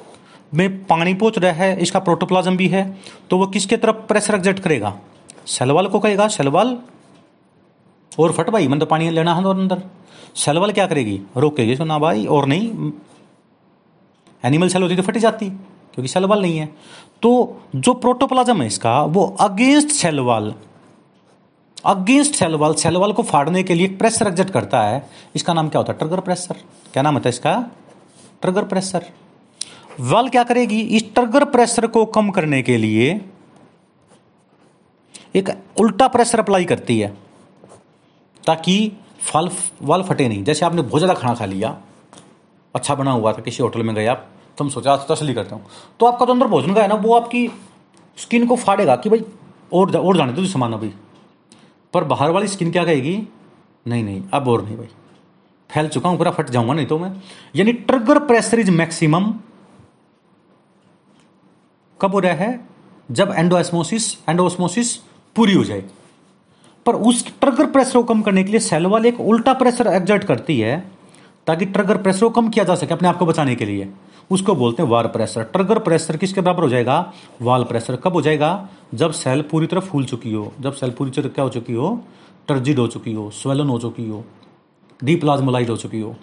[0.54, 2.84] में पानी पहुँच रहा है, इसका प्रोटोप्लाज्म भी है
[3.30, 4.98] तो वो किसके तरफ़ प्रेशर एग्जर्ट करेगा?
[5.48, 6.78] सेलवाल को कहेगा। सेलवाल
[8.12, 9.82] और फट भाई तो पानी लेना है अंदर
[10.36, 11.20] सेलवाल क्या करेगी?
[11.38, 12.92] रोकेगी। ना भाई, और नहीं
[14.44, 15.50] एनिमल सेल होती तो फटी जाती,
[15.94, 16.66] क्योंकि सेलवाल नहीं है।
[17.22, 20.54] तो जो प्रोटोप्लाज्म है इसका, वो against cell wall
[21.86, 25.70] against cell wall cell wall को फाड़ने के लिए प्रेशर एग्जट करता है। इसका नाम
[25.70, 25.98] क्या होता है?
[26.00, 26.56] ट्रगर प्रेशर
[26.94, 27.54] क्या नाम होता है इसका?
[28.42, 29.06] ट्रगर प्रेशर
[30.02, 30.80] वाल क्या करेगी?
[30.80, 33.22] इस ट्रगर प्रेशर को कम करने के लिए
[35.36, 37.14] एक उल्टा प्रेशर अप्लाई करती है
[38.44, 39.50] ताकि फल
[39.82, 41.78] वाल फटे नहीं। जैसे आपने बहुत ज़्यादा खाना खा लिया
[42.76, 44.28] अच्छा बना हुआ था किसी होटल में गए आप
[44.58, 45.66] तुम सोचा तसली करता हूँ।
[46.00, 47.48] तो आपका जो अंदर भोजन का है ना वो आपकी
[48.18, 49.24] स्किन को फाड़ेगा कि भाई
[49.74, 50.92] और जा, और जाने दो सामान अभी।
[51.96, 53.28] पर बाहर वाली स्किन क्या कहेगी?
[53.88, 54.88] नहीं नहीं, अब और नहीं भाई।
[55.72, 57.12] फैल चुका हूँ, पूरा फट जाऊँगा, नहीं तो मैं।
[57.56, 59.34] यानी ट्रिगर प्रेशर इज़ मैक्सिमम
[62.02, 62.68] कब हो रहा है?
[63.12, 64.96] जब एंडोस्मोसिस एंडोस्मोसिस
[65.36, 65.84] पूरी हो जाए।
[66.86, 70.24] पर उस ट्रिगर प्रेशर को कम करने के लिए सेल वाल एक उल्टा प्रेशर एग्जर्ट
[70.24, 70.92] करती है,
[71.48, 73.90] ताकि ट्रिगर प्रेशर को कम किया जा सके अपने आप को बचाने के लिए।
[74.32, 77.14] उसको बोलते हैं वार प्रेशर। ट्रिगर प्रेशर किसके बराबर हो जाएगा?
[77.42, 78.70] वाल प्रेशर कब हो जाएगा?
[78.94, 82.04] जब सेल पूरी तरह फूल चुकी हो। जब सेल पूरी तरह क्या हो चुकी हो?
[82.48, 84.24] टर्जिड हो चुकी हो, स्वेलन हो चुकी हो
[85.04, 86.16] डीप्लाज्मोलाइड हो चुकी हो।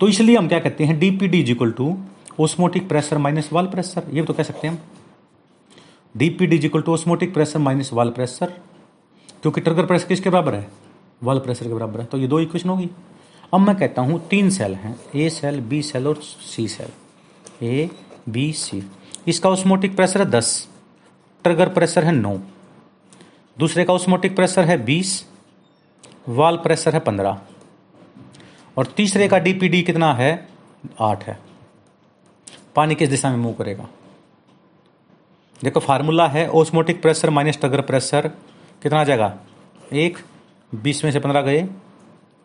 [0.00, 0.98] तो इसलिए हम क्या कहते हैं?
[0.98, 1.96] DPD is equal to
[2.40, 4.10] osmotic pressure minus wall pressure.
[4.12, 4.80] ये तो कह सकते हैं हम।
[6.16, 8.52] DPD is equal to osmotic pressure minus wall pressure.
[9.42, 10.68] क्योंकि ट्रिगर प्रेशर किसके बराबर है?
[11.22, 12.90] वाल प्रेशर के बराबर है। तो ये दो इक्वेशन होगी।
[13.54, 16.88] अब मैं कहता हूँ, तीन सेल हैं। ए सेल बी सेल और सी सेल
[17.62, 17.90] ए,
[18.28, 18.90] बी, सी।
[19.28, 20.68] इसका ऑस्मोटिक प्रेशर है दस।
[21.44, 22.38] ट्रिगर प्रेशर है नौ।
[23.58, 25.28] दूसरे का ऑस्मोटिक प्रेशर है बीस।
[26.28, 27.40] वाल प्रेशर है पंद्रह।
[28.76, 30.48] और तीसरे का डीपीडी कितना है?
[31.00, 31.38] आठ है।
[32.76, 33.88] पानी किस दिशा में मूव करेगा?
[35.64, 38.28] देखो फार्मूला है osmotic pressure minus turgor pressure
[38.82, 39.38] कितना आ जाएगा?
[39.92, 40.18] एक।
[40.74, 41.68] बीस में से पंद्रह गए।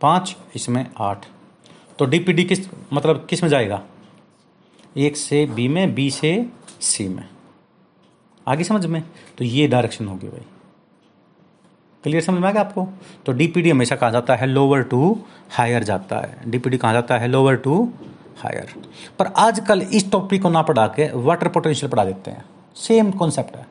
[0.02, 1.26] पाँच। इसमें आठ।
[2.00, 3.84] तो डीपीडी किस मतलब किसमें जाएगा?
[4.98, 6.50] एक से बी में बी से
[6.82, 7.30] सी में।
[8.48, 9.04] आगे समझ में?
[9.38, 10.46] तो ये डायरेक्शन होगी भाई।
[12.04, 12.88] क्लियर समझ में आ गया आपको?
[13.26, 15.20] तो डीपीडी हमेशा कहा जाता है लोअर टू
[15.52, 17.94] हायर जाता है। डीपीडी कहा जाता है लोअर टू
[18.38, 18.74] हायर
[19.20, 23.56] पर आजकल इस टॉपिक को ना पढ़ा के वाटर पोटेंशियल पढ़ा देते हैं। सेम कॉन्सेप्ट
[23.56, 23.68] है।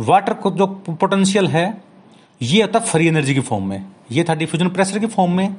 [0.00, 1.82] वाटर को जो पोटेंशियल है,
[2.42, 5.56] ये होता फ्री एनर्जी की फॉर्म में। ये था डिफ्यूजन प्रेशर की फॉर्म में।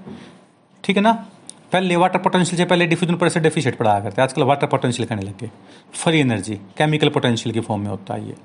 [0.83, 1.25] ठीक है ना?
[1.71, 5.49] पहले वाटर पोटेंशियल से पहले डिफ्यूजन प्रेशर डेफिशिएट पढ़ाया करते आजकल वाटर पोटेंशियल कहने लगे
[5.93, 8.35] फ्री एनर्जी केमिकल पोटेंशियल के फॉर्म में होता है ये।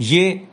[0.00, 0.46] ये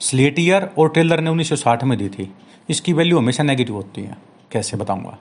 [0.00, 2.32] स्लेटियर और टेलर ने 1960 में दी थी।
[2.70, 4.16] इसकी वैल्यू हमेशा नेगेटिव होती है।
[4.52, 5.18] कैसे बताऊँगा?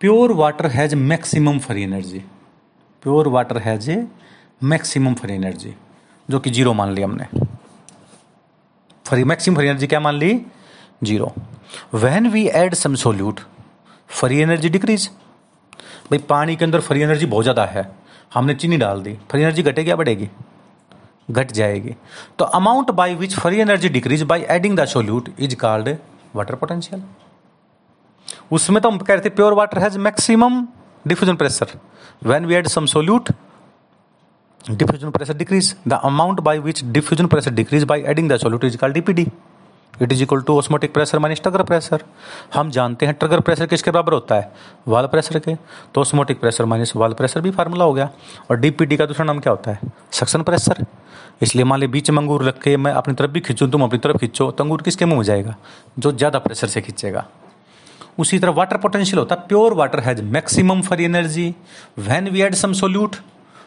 [0.00, 2.18] Pure water has maximum free energy
[3.02, 4.06] pure water has a
[4.62, 5.74] maximum free energy
[6.28, 7.26] जो कि ज़ीरो मान ली हमने।
[9.04, 10.40] फ्री मैक्सिमम फ्री एनर्जी क्या मान ली?
[11.04, 11.32] Zero
[11.94, 13.40] when we add some solute
[14.10, 15.08] free energy decrease.
[16.10, 17.90] भाई, पानी के अंदर फ्री एनर्जी बहुत ज़्यादा है।
[18.34, 20.28] हमने चीनी डाल दी। फ्री एनर्जी घटेगी या बढ़ेगी?
[21.30, 21.94] घट जाएगी।
[22.38, 25.96] तो amount by which free energy decrease by adding the solute is called
[26.36, 27.02] water potential
[28.52, 30.66] उसमें तो हम कह रहे थे pure water has maximum
[31.04, 31.78] diffusion pressure
[32.24, 33.30] when we add some solute
[34.64, 38.76] diffusion pressure decrease the amount by which diffusion pressure decrease by adding the solute is
[38.76, 39.26] called DPD
[40.02, 42.02] it is equal to osmotic pressure minus turgor pressure
[42.54, 44.52] हम जानते हैं turgor pressure किसके बराबर होता है?
[44.88, 45.54] वाल pressure के।
[45.94, 48.08] तो osmotic pressure minus wall pressure भी फार्मूला हो गया।
[48.50, 49.90] और डीपीडी का दूसरा नाम क्या होता है?
[50.12, 50.84] सक्शन प्रेशर
[51.42, 53.98] इसलिए मान ली बीच में अंगूर रख के मैं अपनी तरफ़ भी खींचूँ, तुम अपनी
[53.98, 55.54] तरफ़ खींचो तो अंगूर किसके मुँह में जाएगा?
[55.98, 57.26] जो ज़्यादा प्रेशर से खींचेगा।
[58.18, 61.54] उसी तरह वाटर पोटेंशियल होता है। Pure water has maximum free energy
[62.00, 63.16] when we add some solute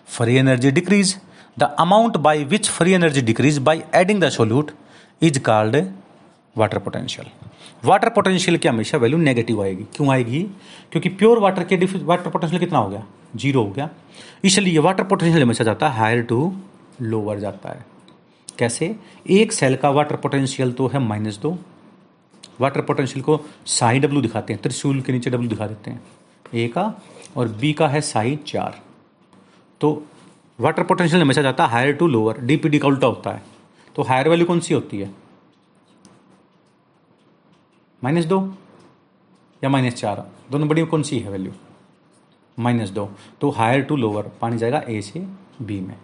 [0.08, 1.16] free energy decrease
[1.60, 4.72] the amount by which free energy decrease by adding the solute
[5.22, 5.76] is called
[6.58, 7.28] water potential
[7.86, 10.42] water potential की हमेशा value negative आएगी। क्यों आएगी?
[10.92, 13.04] क्योंकि pure water के water potential कितना हो गया?
[13.36, 13.90] ज़ीरो हो गया।
[14.44, 16.54] इसलिए वाटर पोटेंशियल हमेशा जाता है हायर टू
[17.02, 17.86] लोअर जाता है।
[18.60, 18.96] कैसे?
[19.30, 21.58] एक सेल का वाटर पोटेंशियल तो है माइनस दो।
[22.62, 26.02] वाटर पोटेंशियल को साई डब्ल्यू दिखाते हैं, त्रिशूल के नीचे डब्ल्यू दिखा देते हैं।
[26.54, 26.94] ए का
[27.38, 28.80] और बी का है साई चार।
[29.82, 30.06] तो
[30.60, 33.42] वाटर पोटेंशियल हमेशा जाता है हायर टू लोअर डीपीडी का उल्टा होता है।
[33.96, 35.23] तो हायर वैल्यू कौन सी होती है?
[38.04, 38.38] माइनस दो
[39.62, 40.26] या माइनस चार?
[40.52, 41.52] दोनों बड़ी कौन सी है वैल्यू
[42.58, 43.10] माइनस दो
[43.42, 45.20] तो हायर टू लोअर पानी जाएगा ए से
[45.62, 45.96] बी में।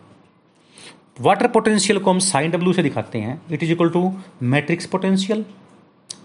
[1.22, 4.12] वाटर पोटेंशियल को हम साइन डब्ल्यू से दिखाते हैं। It is equal to
[4.44, 5.46] matrix potential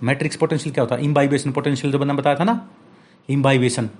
[0.03, 1.05] matrix potential क्या होता है?
[1.05, 2.61] इम्बाइबेशन पोटेंशियल जो बंदा बताया था ना?
[3.29, 3.91] Imbibition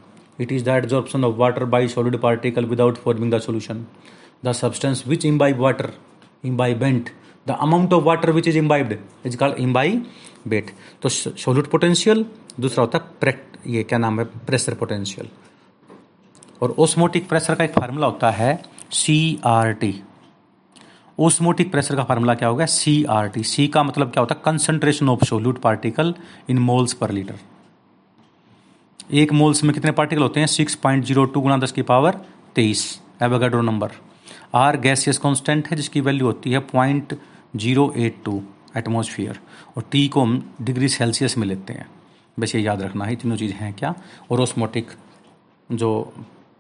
[0.41, 3.87] it is the absorption of water by solid particle without forming the solution
[4.45, 5.93] the substance which imbibe water
[6.45, 7.11] imbibant
[7.47, 8.97] the amount of water which is imbibed
[9.27, 9.59] is called
[10.47, 12.25] imbibate तो solute potential
[12.61, 14.25] दूसरा होता है ये क्या नाम है?
[14.47, 15.29] Pressure potential
[16.63, 19.95] और osmotic pressure का एक फार्मूला होता है C R T
[21.19, 22.67] osmotic pressure का फार्मूला क्या होगा?
[22.67, 24.41] सी आर टी सी का मतलब क्या होता है?
[24.45, 26.15] Concentration of solute particle
[26.51, 27.39] in moles per litre
[29.13, 30.47] एक मोल्स में कितने पार्टिकल होते हैं?
[30.47, 32.21] सिक्स पॉइंट ज़ीरो टू गुना दस की पावर
[32.55, 33.91] तेईस। Avogadro number
[34.55, 37.19] R gaseous constant है, जिसकी वैल्यू होती है point
[37.57, 38.43] zero eight two
[38.77, 39.39] atmosphere
[39.77, 41.87] और टी को हम डिग्री सेल्सियस में लेते हैं।
[42.37, 43.95] बस ये याद रखना है तीनों चीज़ें हैं क्या?
[44.31, 44.91] और ओस्मोटिक
[45.71, 46.13] जो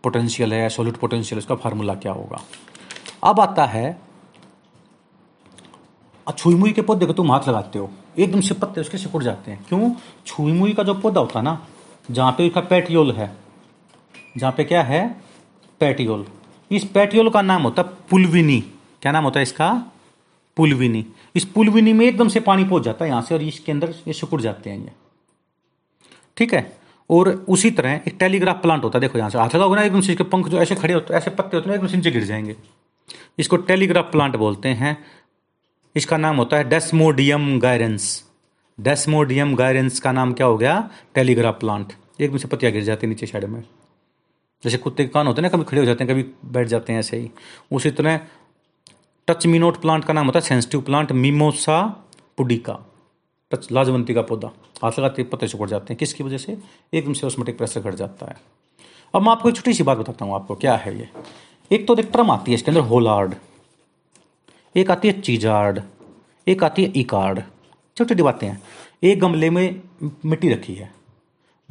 [0.04, 2.40] पोटेंशियल है सॉलिड पोटेंशियल उसका फार्मूला क्या होगा?
[3.24, 3.96] अब आता है
[6.26, 9.64] छुईमुई के पौधे को तुम हाथ लगाते हो, एकदम से पत्ते उसके सिकुड़ जाते हैं।
[9.68, 9.90] क्यों?
[10.26, 11.66] छुईमुई का जो पौधा होता है ना,
[12.10, 13.30] जहाँ पे उसका पैटियोल है,
[14.36, 15.08] जहाँ पे क्या है?
[15.80, 16.24] पैटियोल
[16.70, 18.60] इस पैटियोल का नाम होता है पुलविनी।
[19.02, 19.68] क्या नाम होता है इसका?
[20.56, 23.94] पुलविनी। इस पुलविनी में एकदम से पानी पहुँच जाता है यहाँ से और इसके अंदर
[24.08, 24.92] ये सिकुड़ जाते हैं ये।
[26.36, 26.76] ठीक है?
[27.10, 30.00] और उसी तरह एक टेलीग्राफ प्लांट होता है, देखो यहाँ से। हाथ लगाओगे ना, एकदम
[30.00, 32.10] से इसके पंख जो ऐसे खड़े होते हैं ऐसे पत्ते होते हैं एकदम से नीचे
[32.10, 32.56] गिर जाएँगे।
[33.38, 35.04] इसको टेलीग्राफ प्लांट बोलते हैं।
[35.96, 38.24] इसका नाम होता है डेस्मोडियम गायरेंस।
[38.80, 40.90] डेस्मोडियम गायरेंस का नाम क्या हो गया?
[41.14, 41.92] Telegraph plant.
[42.20, 43.64] एकदम से पत्तियाँ गिर जाती है नीचे साइड में।
[44.64, 46.92] जैसे कुत्ते के कान होते हैं ना, कभी खड़े हो जाते हैं, कभी बैठ जाते
[46.92, 47.30] हैं ऐसे ही।
[47.72, 48.20] उसी तरह
[49.28, 52.06] टच मिनोट प्लांट का नाम होता है sensitive plant, Mimosa
[52.36, 52.78] pudica.
[53.50, 54.50] Touch, लाजवंती का पौधा।
[54.82, 56.58] हाथ लगाते पत्ते सुकड़ जाते हैं। किसकी वजह से?
[56.94, 58.36] एकदम से ऑस्मेटिक प्रेशर घट जाता है।
[59.14, 61.08] अब मैं आपको एक छोटी सी बात बताता हूँ आपको, क्या है ये?
[61.72, 63.34] एक तो एक ट्रम आती है इसके अंदर, होलार्ड।
[64.76, 65.80] एक आती है चीजार्ड।
[66.48, 67.38] एक आती है इकार्ड।
[67.96, 68.62] छोटी छोटी बातें हैं।
[69.04, 69.80] एक गमले में
[70.24, 70.94] मिट्टी रखी है।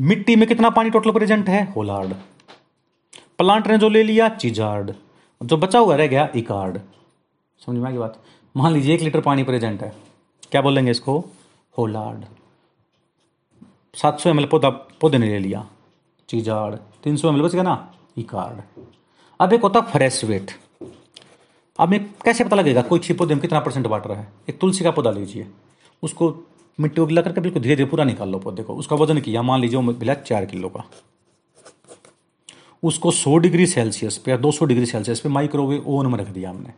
[0.01, 1.74] मिट्टी में कितना पानी टोटल प्रेजेंट है?
[1.74, 2.14] होलार्ड।
[3.38, 4.91] प्लांट ने जो ले लिया, चीजार्ड।
[5.43, 6.80] जो बचा हुआ रह गया, इकार्ड।
[7.66, 8.24] समझ में आगे बात?
[8.57, 9.95] मान लीजिए एक लीटर पानी प्रेजेंट है।
[10.51, 11.26] क्या बोलेंगे इसको?
[11.78, 12.26] होलार्ड।
[13.95, 15.70] सात सौ एम पौधा पौधे ने ले लिया।
[16.30, 17.93] चीजार्ड तीन सौ एम एल बच गया ना?
[18.18, 18.84] इकार्ड।
[19.39, 20.51] अब एक होता फ्रेश वेट।
[21.80, 24.34] अब मैं कैसे पता लगेगा कोई छी पौधे में कितना परसेंट वाटर है?
[24.49, 25.47] एक तुलसी का पौधा लीजिए।
[26.03, 26.47] उसको
[26.80, 29.41] मिट्टी को गिला करके बिल्कुल धीरे धीरे पूरा निकाल लो पौधे को। उसका वज़न किया,
[29.41, 30.86] मान लीजिए मिला चार किलो का।
[32.84, 36.49] उसको 100 डिग्री सेल्सियस पे या 200 डिग्री सेल्सियस पे माइक्रोवेव ओवन में रख दिया
[36.49, 36.74] हमने।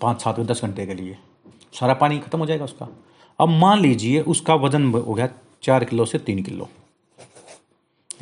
[0.00, 1.18] पाँच सात दस घंटे के लिए।
[1.72, 2.88] सारा पानी खत्म हो जाएगा उसका।
[3.40, 5.28] अब मान लीजिए उसका वज़न हो गया
[5.62, 6.68] चार किलो से तीन किलो।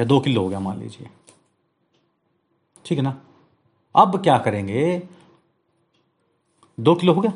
[0.00, 1.08] या दो किलो हो गया मान लीजिए।
[2.84, 3.20] ठीक है ना?
[3.96, 5.02] अब क्या करेंगे?
[6.80, 7.32] दो किलो हो गया।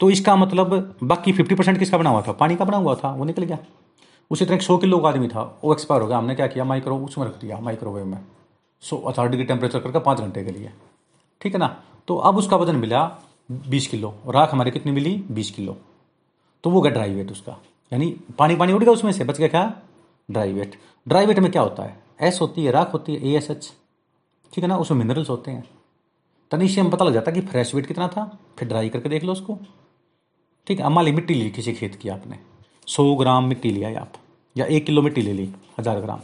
[0.00, 2.32] तो इसका मतलब बाकी फिफ्टी परसेंट किसका बना हुआ था?
[2.32, 3.58] पानी का बना हुआ था। वो निकल गया।
[4.30, 6.64] उसी तरह सौ किलो का आदमी था। वो एक्सपायर हो गया। हमने क्या किया?
[6.64, 8.18] माइक्रो उसमें रख दिया माइक्रोवेव में।
[8.80, 10.72] सो अथार डिग्री टेम्परेचर करके पाँच घंटे के लिए।
[11.40, 11.82] ठीक है ना?
[12.08, 13.18] तो अब उसका वज़न मिला
[13.50, 15.14] बीस किलो। और राख हमारी कितनी मिली?
[15.30, 15.76] बीस किलो।
[16.64, 17.56] तो वो गया ड्राई वेट उसका।
[17.92, 19.72] यानी पानी पानी उड़ गया उसमें से, बच गया क्या?
[20.28, 21.96] ड्राई वेट ड्राई वेट में क्या होता है?
[22.22, 23.72] एस होती है, राख होती है ए एस एच
[24.52, 24.76] ठीक है ना?
[24.76, 25.64] उसमें मिनरल्स होते हैं।
[26.50, 28.24] तनी से हम पता लग जाता है कि फ्रेश वेट कितना था।
[28.58, 29.58] फिर ड्राई करके देख लो उसको।
[30.66, 30.84] ठीक है?
[30.86, 32.38] अमाली मिट्टी ली किसी खेत की आपने।
[32.86, 34.12] सौ ग्राम मिट्टी लिया आप।
[34.56, 36.20] या एक किलो मिट्टी ले ली, हज़ार ग्राम।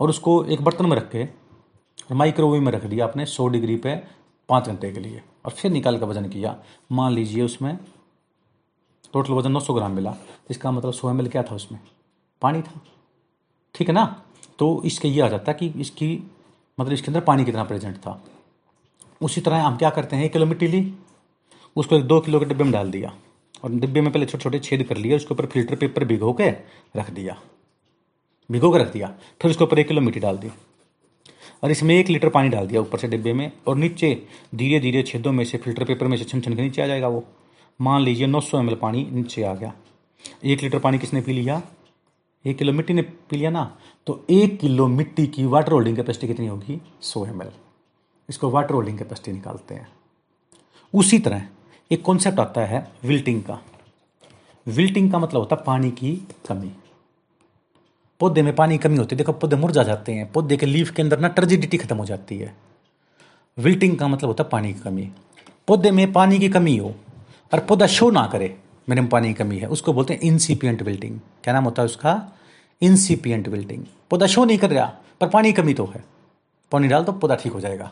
[0.00, 1.28] और उसको एक बर्तन में रख के
[2.14, 3.94] माइक्रोवेव में रख दिया आपने सौ डिग्री पे
[4.48, 6.56] पाँच घंटे के लिए। और फिर निकाल कर वज़न किया।
[6.92, 7.76] मान लीजिए उसमें
[9.12, 10.14] टोटल वज़न नौ सौ ग्राम मिला
[10.50, 11.78] इसका मतलब सौ एम क्या था उसमें?
[12.42, 12.80] पानी था।
[13.74, 14.04] ठीक है ना?
[14.58, 16.08] तो इसके ये आ जाता है कि इसकी
[16.78, 18.22] मतलब इसके अंदर पानी कितना प्रेजेंट था।
[19.20, 20.92] उसी तरह हम क्या करते हैं, एक किलो मिट्टी ली,
[21.76, 23.12] उसको एक दो किलो के डिब्बे में डाल दिया
[23.64, 26.48] और डिब्बे में पहले छोटे छोटे छेद कर लिए, उसके ऊपर फ़िल्टर पेपर भिगो के
[26.96, 27.36] रख दिया।
[28.50, 29.08] भिगो के रख दिया।
[29.42, 30.50] फिर उसके ऊपर एक किलो मिट्टी डाल दी।
[31.62, 34.14] और इसमें एक लीटर पानी डाल दिया ऊपर से डिब्बे में और नीचे
[34.54, 37.08] धीरे धीरे छेदों में से फ़िल्टर पेपर में से छन छन के नीचे आ जाएगा
[37.08, 37.24] वो।
[37.80, 39.72] मान लीजिए नौ सौ पानी नीचे आ गया।
[40.44, 41.62] एक लीटर पानी किसने पी लिया?
[42.44, 43.64] एक किलो मिट्टी ने पी लिया ना?
[44.06, 46.80] तो एक किलो मिट्टी की वाटर होल्डिंग कैपेसिटी कितनी होगी?
[47.00, 47.42] सौ एम
[48.28, 49.88] इसको वाटर होल्डिंग कैपेसिटी निकालते हैं।
[50.94, 51.46] उसी तरह
[51.90, 53.58] एक कॉन्सेप्ट आता है विल्टिंग का।
[54.66, 56.16] विल्टिंग का मतलब होता है पानी की
[56.48, 56.70] कमी।
[58.20, 61.02] पौधे में पानी कमी होती है, देखो पौधे मुरझा जाते हैं, पौधे के लीफ के
[61.02, 62.54] अंदर ना टर्जिडिटी खत्म हो जाती है।
[63.58, 65.08] विल्टिंग का मतलब होता है पानी की कमी।
[65.68, 66.94] पौधे में पानी की कमी हो
[67.52, 68.54] और पौधा शो ना करे,
[68.88, 71.86] मेरे में पानी की कमी है, उसको बोलते हैं इंसिपियंट विल्टिंग क्या नाम होता है
[71.86, 72.32] उसका?
[72.82, 74.86] इंसिपियंट विल्टिंग पौधा शो नहीं कर रहा,
[75.20, 76.04] पर पानी की कमी तो है।
[76.72, 77.90] पानी डाल तो पौधा ठीक हो जाएगा।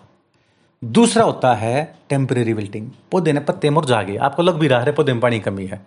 [0.82, 4.92] दूसरा होता है टेम्परेरी विल्टिंग पौधे ने पत्ते मुरझा गए आपको लग भी रहा है
[4.92, 5.80] पौधे में पानी कमी है।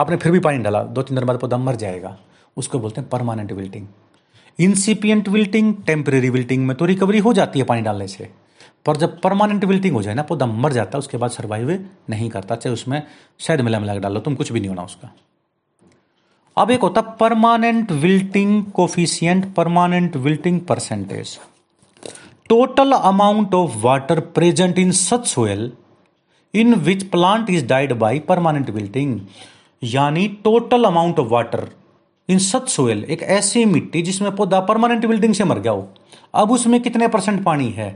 [0.00, 2.16] आपने फिर भी पानी डाला दो तीन दिन बाद पौधा मर जाएगा।
[2.58, 3.86] उसको बोलते हैं permanent wilting
[4.58, 8.28] incipient wilting temporary wilting में तो रिकवरी हो जाती है पानी डालने से।
[8.86, 11.70] पर जब परमानेंट विल्टिंग हो जाए ना, पौधा मर जाता है, उसके बाद सर्वाइव
[12.10, 13.02] नहीं करता, चाहे उसमें
[13.38, 15.12] शायद मिला मिला डालो तुम कुछ भी नहीं होना उसका।
[16.56, 21.38] अब एक होता permanent wilting coefficient permanent wilting percentage
[22.48, 25.70] total amount of water present in such soil
[26.54, 29.20] in which plant is died by permanent wilting
[29.82, 31.68] यानी total amount of water
[32.28, 35.88] in such soil एक ऐसी मिट्टी जिसमें पौधा परमानेंट विल्टिंग से मर गया हो।
[36.34, 37.88] अब उसमें कितने परसेंट पानी है?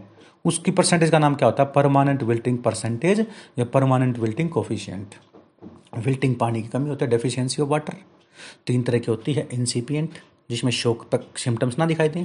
[0.45, 1.72] उसकी परसेंटेज का नाम क्या होता है?
[1.72, 3.20] परमानेंट विल्टिंग परसेंटेज
[3.59, 5.14] या परमानेंट विल्टिंग कोफिशियंट
[5.99, 7.97] विल्टिंग पानी की कमी होती है डेफिशिएंसी ऑफ़ वाटर
[8.66, 10.11] तीन तरह की होती है इंसिपियंट
[10.51, 12.24] जिसमें शोक तक सिम्टम्स ना दिखाई दें।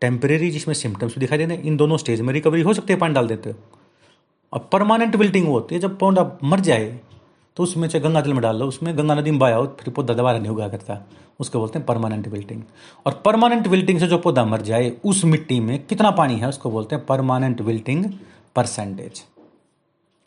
[0.00, 3.14] टेम्परेरी जिसमें सिम्टम्स भी दिखाई देते इन दोनों स्टेज में रिकवरी हो सकती है, पानी
[3.14, 3.56] डाल देते हो
[4.52, 7.00] और परमानेंट विल्टिंग वो होती है, जब पौधा मर जाए
[7.56, 9.92] तो उसमें चाहे गंगा जल में डाल लो, उसमें गंगा नदी में बाया हो, फिर
[9.94, 10.98] पौधा दोबारा नहीं उगा करता।
[11.40, 12.62] उसको बोलते हैं परमानेंट विल्टिंग
[13.06, 16.70] और परमानेंट विल्टिंग से जो पौधा मर जाए, उस मिट्टी में कितना पानी है, उसको
[16.70, 18.04] बोलते हैं परमानेंट विल्टिंग
[18.56, 19.22] परसेंटेज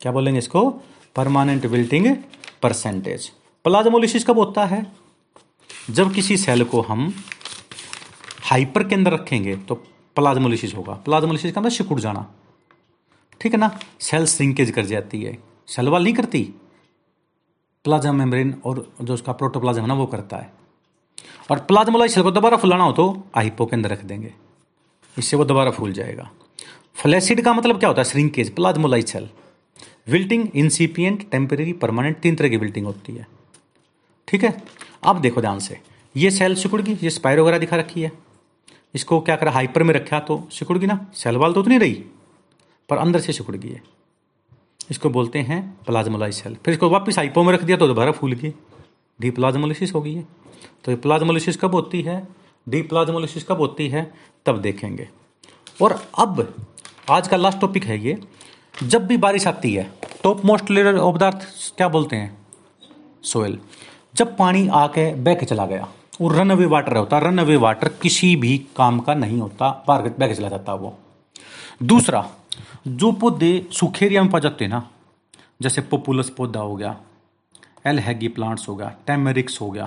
[0.02, 0.70] क्या बोलेंगे इसको?
[1.16, 2.16] परमानेंट विल्टिंग
[2.62, 3.30] परसेंटेज
[3.66, 4.86] प्लाज्मोलिसिस कब होता है?
[5.90, 7.14] जब किसी सेल को हम
[8.44, 9.76] हाइपर के अंदर रखेंगे तो
[10.16, 12.26] प्लाज्मोलिसिस होगा। प्लाज्मोलिसिस का अंदर सिकुड़ जाना।
[13.42, 13.70] ठीक है ना?
[14.00, 16.48] सेल श्रिंकेज कर जाती है। सेल वाल नहीं करती?
[17.86, 20.52] प्लाज्मा मेम्ब्रेन और जो उसका प्रोटोप्लाज्म है ना, वो करता है।
[21.52, 24.34] और प्लाज्मोलाइज सेल को दोबारा फुलाना हो तो हाइपो के अंदर रख देंगे।
[25.18, 26.30] इससे वो दोबारा फूल जाएगा।
[26.96, 28.06] फ्लैसिड का मतलब क्या होता है?
[28.06, 29.30] Shrinkage plasmolyse cell
[30.08, 33.28] wilting incipient, temporary, permanent, तीन तरह की विल्टिंग होती है।
[34.28, 34.64] ठीक है?
[35.04, 35.80] अब देखो ध्यान से।
[36.16, 38.12] ये सेल सिकुड़ गई, ये स्पायर वगैरह दिखा रखी है।
[38.96, 39.52] इसको क्या करा?
[39.52, 41.06] हाइपर में रखा तो सिकुड़ गई ना?
[41.14, 42.04] सेल वाल तो उतनी रही,
[42.90, 43.82] पर अंदर से सिकुड़ गई है।
[44.92, 48.34] इसको बोलते हैं प्लाज्मोलाइज सेल। फिर इसको वापस आईपो में रख दिया तो दोबारा फूल
[48.34, 48.54] गई
[49.22, 50.26] डी प्लाज्मोलिसिस हो गई है।
[50.84, 52.28] तो ये प्लाज्मोलिसिस कब होती है?
[52.70, 54.14] डी प्लाज्मोलिसिस कब होती है?
[54.46, 55.10] तब देखेंगे।
[55.82, 56.54] और अब,
[57.10, 58.20] आज का लास्ट टॉपिक है ये।
[58.84, 59.92] जब भी बारिश आती है
[60.24, 61.24] top most layer of the
[61.78, 62.38] क्या बोलते हैं?
[63.24, 63.60] सोयल
[64.16, 65.88] जब पानी आके बह के चला गया
[66.22, 70.10] और रन अवे वाटर होता। रन अवे वाटर किसी भी काम का नहीं होता। बाहर
[70.20, 70.98] बह के चला जाता वो।
[71.84, 72.30] दूसरा
[72.86, 74.88] जो पौधे सूखे एरिया में पा जाते हैं ना,
[75.62, 76.96] जैसे पोपुलस पौधा हो गया
[77.88, 79.86] एल हैगी प्लांट्स हो गया टेमेरिक्स हो गया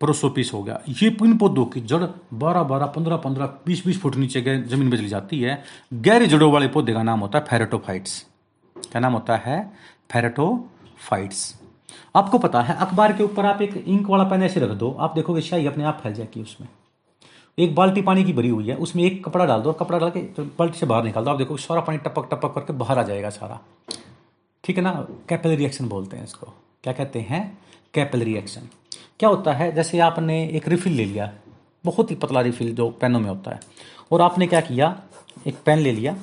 [0.00, 4.16] प्रोसोपिस हो गया, ये इन पौधों की जड़ बारह बारह पंद्रह पंद्रह बीस बीस फुट
[4.16, 5.62] नीचे गए ज़मीन में चली जाती है।
[5.92, 8.24] गहरी जड़ों वाले पौधे का नाम होता है फेरेटोफाइट्स
[8.76, 9.60] क्या नाम होता है?
[10.12, 11.54] फेरेटोफाइट्स
[12.16, 15.14] आपको पता है, अखबार के ऊपर आप एक इंक वाला पेन ऐसे रख दो, आप
[15.14, 16.68] देखोगे शाही अपने आप फैल जाएगी उसमें।
[17.58, 20.10] एक बाल्टी पानी की भरी हुई है, उसमें एक कपड़ा डाल दो और कपड़ा डाल
[20.10, 22.98] के तो बाल्टी से बाहर निकाल दो। आप देखो, सारा पानी टपक टपक करके बाहर
[22.98, 23.60] आ जाएगा सारा।
[24.64, 24.92] ठीक है ना?
[25.28, 26.46] कैपिलरी रिएक्शन बोलते हैं इसको।
[26.84, 27.58] क्या कहते हैं?
[27.94, 28.68] Capillary reaction.
[29.20, 29.72] क्या होता है?
[29.72, 31.32] जैसे आपने एक रिफिल ले लिया,
[31.84, 33.60] बहुत ही पतला रिफिल जो पेनों में होता है,
[34.12, 34.96] और आपने क्या किया?
[35.46, 36.16] एक पेन ले लिया,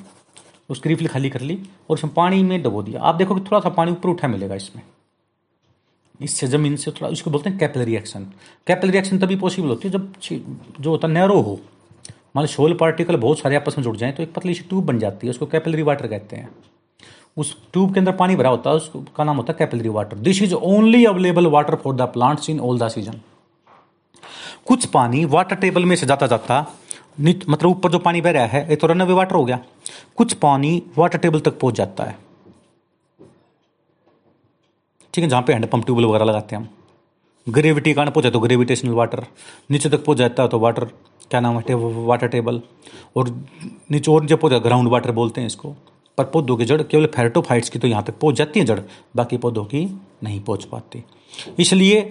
[0.70, 3.60] उसकी रिफिल खाली कर ली और उसमें पानी में डबो दिया। आप देखो कि थोड़ा
[3.60, 4.82] सा पानी ऊपर उठा मिलेगा इसमें।
[6.20, 8.26] इससे ज़मीन से थोड़ा, इसको बोलते हैं कैपिलरी रिएक्शन
[8.66, 10.12] कैपिलरी रिएक्शन तभी पॉसिबल होती है जब
[10.80, 11.58] जो होता है नैरो हो।
[12.36, 14.98] मान शोल पार्टिकल बहुत सारे आपस में जुड़ जाए तो एक पतली सी ट्यूब बन
[14.98, 16.48] जाती है, उसको कैपिलरी वाटर कहते हैं।
[17.36, 20.42] उस ट्यूब के अंदर पानी भरा होता है, उसका नाम होता है capillary water this
[20.42, 23.20] is only available water for the plants in all the season
[24.66, 26.66] कुछ पानी वाटर टेबल में से जाता जाता
[27.20, 29.58] मतलब ऊपर जो पानी बह रहा है, ये तो रन अवे वाटर हो गया।
[30.16, 32.16] कुछ पानी वाटर टेबल तक पहुँच जाता है।
[35.14, 36.68] ठीक है, जहाँ पे हैंड पंप ट्यूबवेल वगैरह लगाते हैं हम।
[37.46, 39.24] ग्रेविटी कारण पहुँच तो ग्रेविटेशनल वाटर
[39.70, 40.84] नीचे तक पहुँच जाता है तो वाटर
[41.30, 42.60] क्या नाम है वाटर टेबल
[43.16, 43.28] और
[43.90, 45.74] नीचे और जब पहुँच ग्राउंड वाटर बोलते हैं इसको।
[46.18, 48.80] पर पौधों की जड़ केवल फेरेटोफाइट्स की तो यहाँ तक पहुँच जाती है जड़,
[49.16, 49.84] बाकी पौधों की
[50.24, 51.02] नहीं पहुँच पाती।
[51.58, 52.02] इसलिए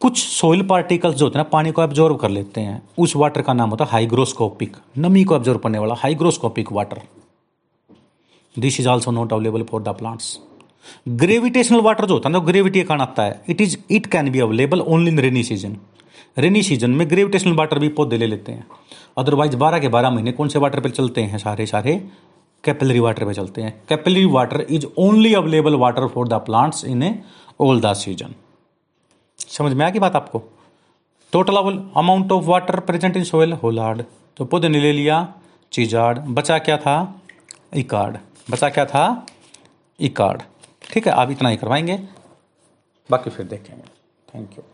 [0.00, 3.42] कुछ सोइल पार्टिकल्स जो होते हैं ना, पानी को एब्जॉर्व कर लेते हैं। उस वाटर
[3.42, 7.00] का नाम होता है हाइग्रोस्कोपिक नमी को एब्जॉर्व करने वाला hygroscopic water
[8.56, 10.38] this is also not available for the plants
[11.08, 14.40] gravitational water जो होता है ना ग्रेविटी का आता है। It is it can be
[14.40, 15.76] available only in rainy season
[16.38, 18.66] rainy season में ग्रेविटेशनल वाटर भी पौधे ले लेते हैं।
[19.18, 21.38] अदरवाइज़ बारह के बारह महीने कौन से वाटर पे चलते हैं?
[21.38, 21.96] सारे सारे
[22.64, 27.02] कैपिलरी वाटर पे चलते हैं। Capillary water is only available water for the plants in
[27.02, 27.14] a
[27.60, 28.34] all the season
[29.38, 30.42] समझ में आ गई बात आपको?
[31.32, 31.56] Total
[31.96, 34.02] amount of water present in soil holard
[34.36, 35.28] तो पौधे ने ले लिया
[35.72, 37.22] चीजार्ड बचा क्या था?
[37.74, 38.16] इकार्ड
[38.50, 39.26] बचा क्या था?
[40.00, 40.42] इकार्ड
[40.92, 41.96] ठीक है आप इतना ही करवाएँगे।
[43.10, 43.84] बाकी फिर देखेंगे।
[44.34, 44.64] Thank you